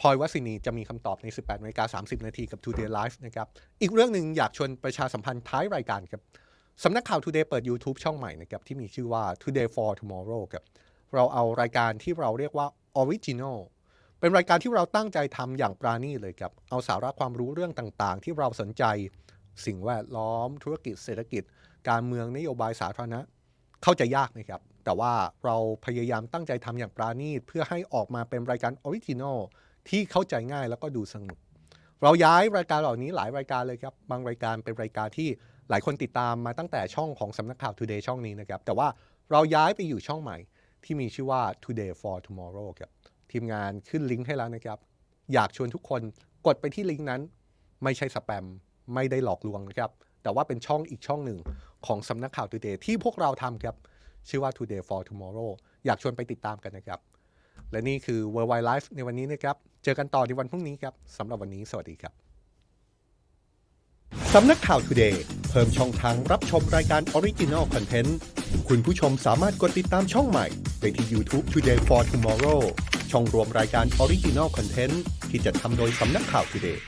[0.00, 3.46] พลอยวัสินีจะมีคำตอบใน 18นาฬิกา30 นาทีกับ Today Live นะครับ
[3.80, 6.22] อีกเรื่องหนึ่งอยากชวนประชาสัมพันธ์ท้ายรายการครับ
[6.82, 10.64] สำนักข่าว Today เปิด YouTube ช่องใหม่นะครับที่มีชื่อว่า Today for Tomorrow ครับ
[11.14, 12.66] เราเอารายการที่เราเรียกว่า
[13.00, 13.58] Original
[14.20, 18.84] เป็นรายการที่เราตั้งใจทำอย่างปราณีเลยครับเอาสาระความรู้เรื่องต่างๆ ที่เราสนใจ
[19.66, 21.42] สิ่งแวดล้อม ธุรกิจเศรษฐกิจ
[21.88, 23.20] การเมืองนโยบายสาธารณะ
[23.82, 25.12] เข้าใจยากนะครับ แต่ว่า
[25.44, 25.56] เรา
[25.86, 29.38] พยายามตั้งใจทำอย่างประณีตเพื่อให้ออกมาเป็นรายการ original
[29.88, 31.38] ที่เข้าใจง่ายแล้วก็ดูสนุก
[32.02, 35.28] เราย้ายรายการเหล่านี้หลายรายการเลยครับ บางรายการเป็นรายการที่
[35.70, 38.88] หลายคนติดตามมาตั้งแต่ช่องของสำนักข่าว Today ช่องนี้นะครับ แต่ว่า
[39.30, 40.36] เราย้ายไปอยู่ช่องใหม่
[40.84, 42.90] ที่มีชื่อว่า Today for Tomorrow ครับ
[43.32, 44.78] ทีมงานขึ้นลิงก์ให้แล้วนะครับ
[45.32, 46.02] อยากชวนทุกคน
[46.46, 47.20] กดไปที่ลิงก์นั้น
[47.84, 48.44] ไม่ใช่สแปม
[48.94, 49.90] ไม่ได้หลอกลวงนะครับ
[50.22, 51.38] แต่ว่าเป็นช่องอีกช่องหนึ่ง
[51.86, 53.76] ของสำนักข่าว Today ที่พวกเราทำครับ
[54.28, 55.50] ชื่อว่า Today for Tomorrow
[55.86, 57.00] อยากชวนไปติดตามกันนะครับ
[57.70, 62.12] และนี่คือ Worldwide Life ในวันนี้นะครับ เจอกันต่อในวันพรุ่งนี้ครับสำหรับวันนี้สวัสดีครับ
[64.34, 65.16] สำนักข่าว Today
[65.50, 68.10] เพิ่มช่องทางรับชมรายการ Original Content
[68.68, 70.46] คุณผู้ชมสามารถกดติดตามช่องใหม่
[70.80, 72.60] ไปที่ YouTube Today for Tomorrow
[73.10, 74.94] ช่องรวมรายการ Original Content
[75.30, 76.78] ที่จะทำโดยสำนักข่าว Today